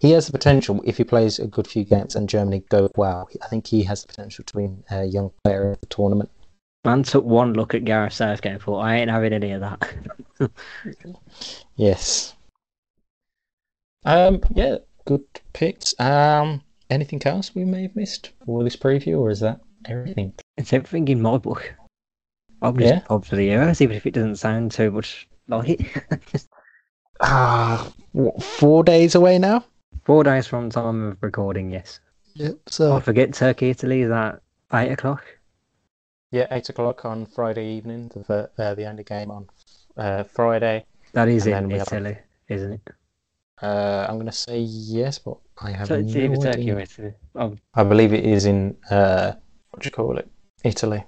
[0.00, 3.28] He has the potential if he plays a good few games and Germany go well.
[3.40, 6.28] I think he has the potential to be a young player of the tournament.
[6.84, 9.94] Man took one look at Gareth Southgate and thought, I ain't having any of that.
[11.76, 12.34] Yes.
[14.04, 14.40] Um.
[14.54, 14.78] Yeah.
[15.06, 15.94] Good picks.
[16.00, 16.62] Um.
[16.88, 20.32] Anything else we may have missed for this preview, or is that everything?
[20.56, 21.72] it's everything in my book.
[22.62, 23.18] I'm just Yeah.
[23.20, 25.80] for the Euros, even if it doesn't sound too much like it.
[27.20, 29.64] Ah, what, four days away now.
[30.04, 32.00] Four days from time of recording, yes.
[32.34, 32.56] Yep.
[32.66, 34.40] So I forget Turkey, Italy is at
[34.72, 35.24] 8 o'clock.
[36.30, 38.08] yeah, eight o'clock on Friday evening.
[38.14, 39.48] The fir- uh, the only game on
[39.96, 40.84] uh, Friday.
[41.12, 42.18] That is And in then we have- Italy,
[42.48, 42.88] isn't it?
[43.62, 47.12] Uh, I'm gonna say yes, but I have So it's no either Turkey or Italy.
[47.34, 49.32] Oh, I believe it is in uh,
[49.70, 50.28] what do you call it?
[50.64, 51.04] Italy.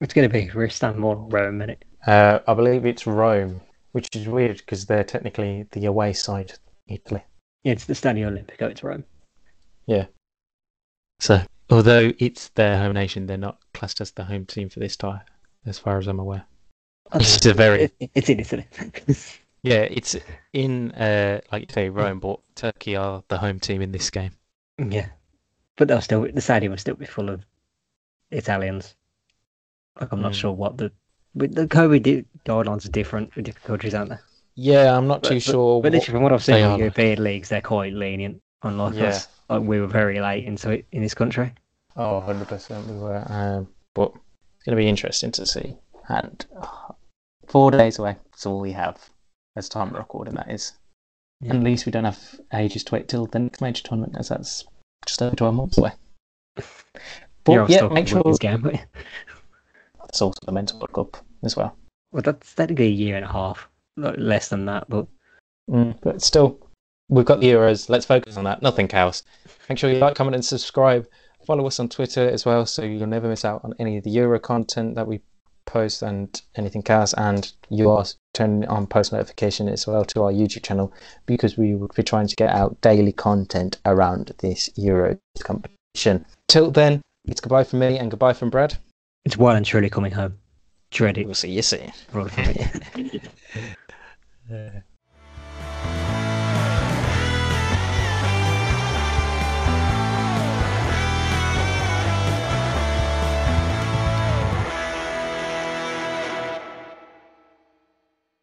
[0.00, 1.84] it's going to be Istanbul or Rome, isn't it?
[2.06, 3.60] Uh, I believe it's Rome,
[3.92, 6.52] which is weird because they're technically the away side,
[6.88, 7.22] Italy.
[7.64, 9.04] Yeah, it's the Stadio Olimpico, it's Rome.
[9.86, 10.06] Yeah.
[11.18, 14.96] So, although it's their home nation, they're not classed as the home team for this
[14.96, 15.20] tie,
[15.66, 16.44] as far as I'm aware.
[17.14, 18.66] It's a very It- It's in Italy.
[19.62, 19.80] yeah.
[19.90, 20.16] It's
[20.52, 24.30] in uh, like you say, Rome, but Turkey are the home team in this game.
[24.78, 25.08] yeah.
[25.76, 27.44] But they'll still, the stadium will still be full of
[28.30, 28.94] Italians.
[30.00, 30.36] Like, I'm not Mm.
[30.36, 30.92] sure what the.
[31.34, 34.18] But the COVID guidelines are different in different countries, aren't they?
[34.56, 35.80] Yeah, I'm not But- too but- sure.
[35.82, 36.78] But what- literally, from what I've seen in.
[36.78, 38.40] European leagues, they're quite lenient.
[38.62, 39.04] Unlike Yeah.
[39.08, 41.54] us, like we were very late into it in this country.
[41.96, 43.24] Oh, 100 percent we were.
[43.28, 44.12] Um, but
[44.56, 45.76] it's going to be interesting to see.
[46.08, 46.92] And uh,
[47.46, 48.16] four days away.
[48.30, 49.08] That's all we have
[49.56, 50.34] as time recording.
[50.34, 50.72] That is.
[51.40, 51.50] Yeah.
[51.50, 54.28] And at least we don't have ages to wait till the next major tournament, as
[54.28, 54.64] that's
[55.06, 55.92] just over 12 months away.
[57.44, 58.74] But yeah, make sure game, but
[60.10, 61.76] it's also the Mental World Cup as well.
[62.12, 64.88] well, that's technically a year and a half, less than that.
[64.88, 65.06] But
[65.70, 66.58] Mm, but still,
[67.08, 67.88] we've got the Euros.
[67.88, 68.62] Let's focus on that.
[68.62, 69.22] Nothing else.
[69.68, 71.06] Make sure you like, comment, and subscribe.
[71.46, 74.10] Follow us on Twitter as well, so you'll never miss out on any of the
[74.10, 75.20] Euro content that we
[75.66, 77.12] post and anything else.
[77.14, 78.04] And you are
[78.34, 80.92] turning on post notification as well to our YouTube channel
[81.26, 86.26] because we will be trying to get out daily content around this Euro competition.
[86.48, 88.76] Till then, it's goodbye from me and goodbye from Brad.
[89.24, 90.38] It's well and truly coming home.
[90.90, 91.26] Dread it.
[91.26, 91.92] We'll see you soon.
[92.08, 92.34] for all of
[94.50, 94.82] it.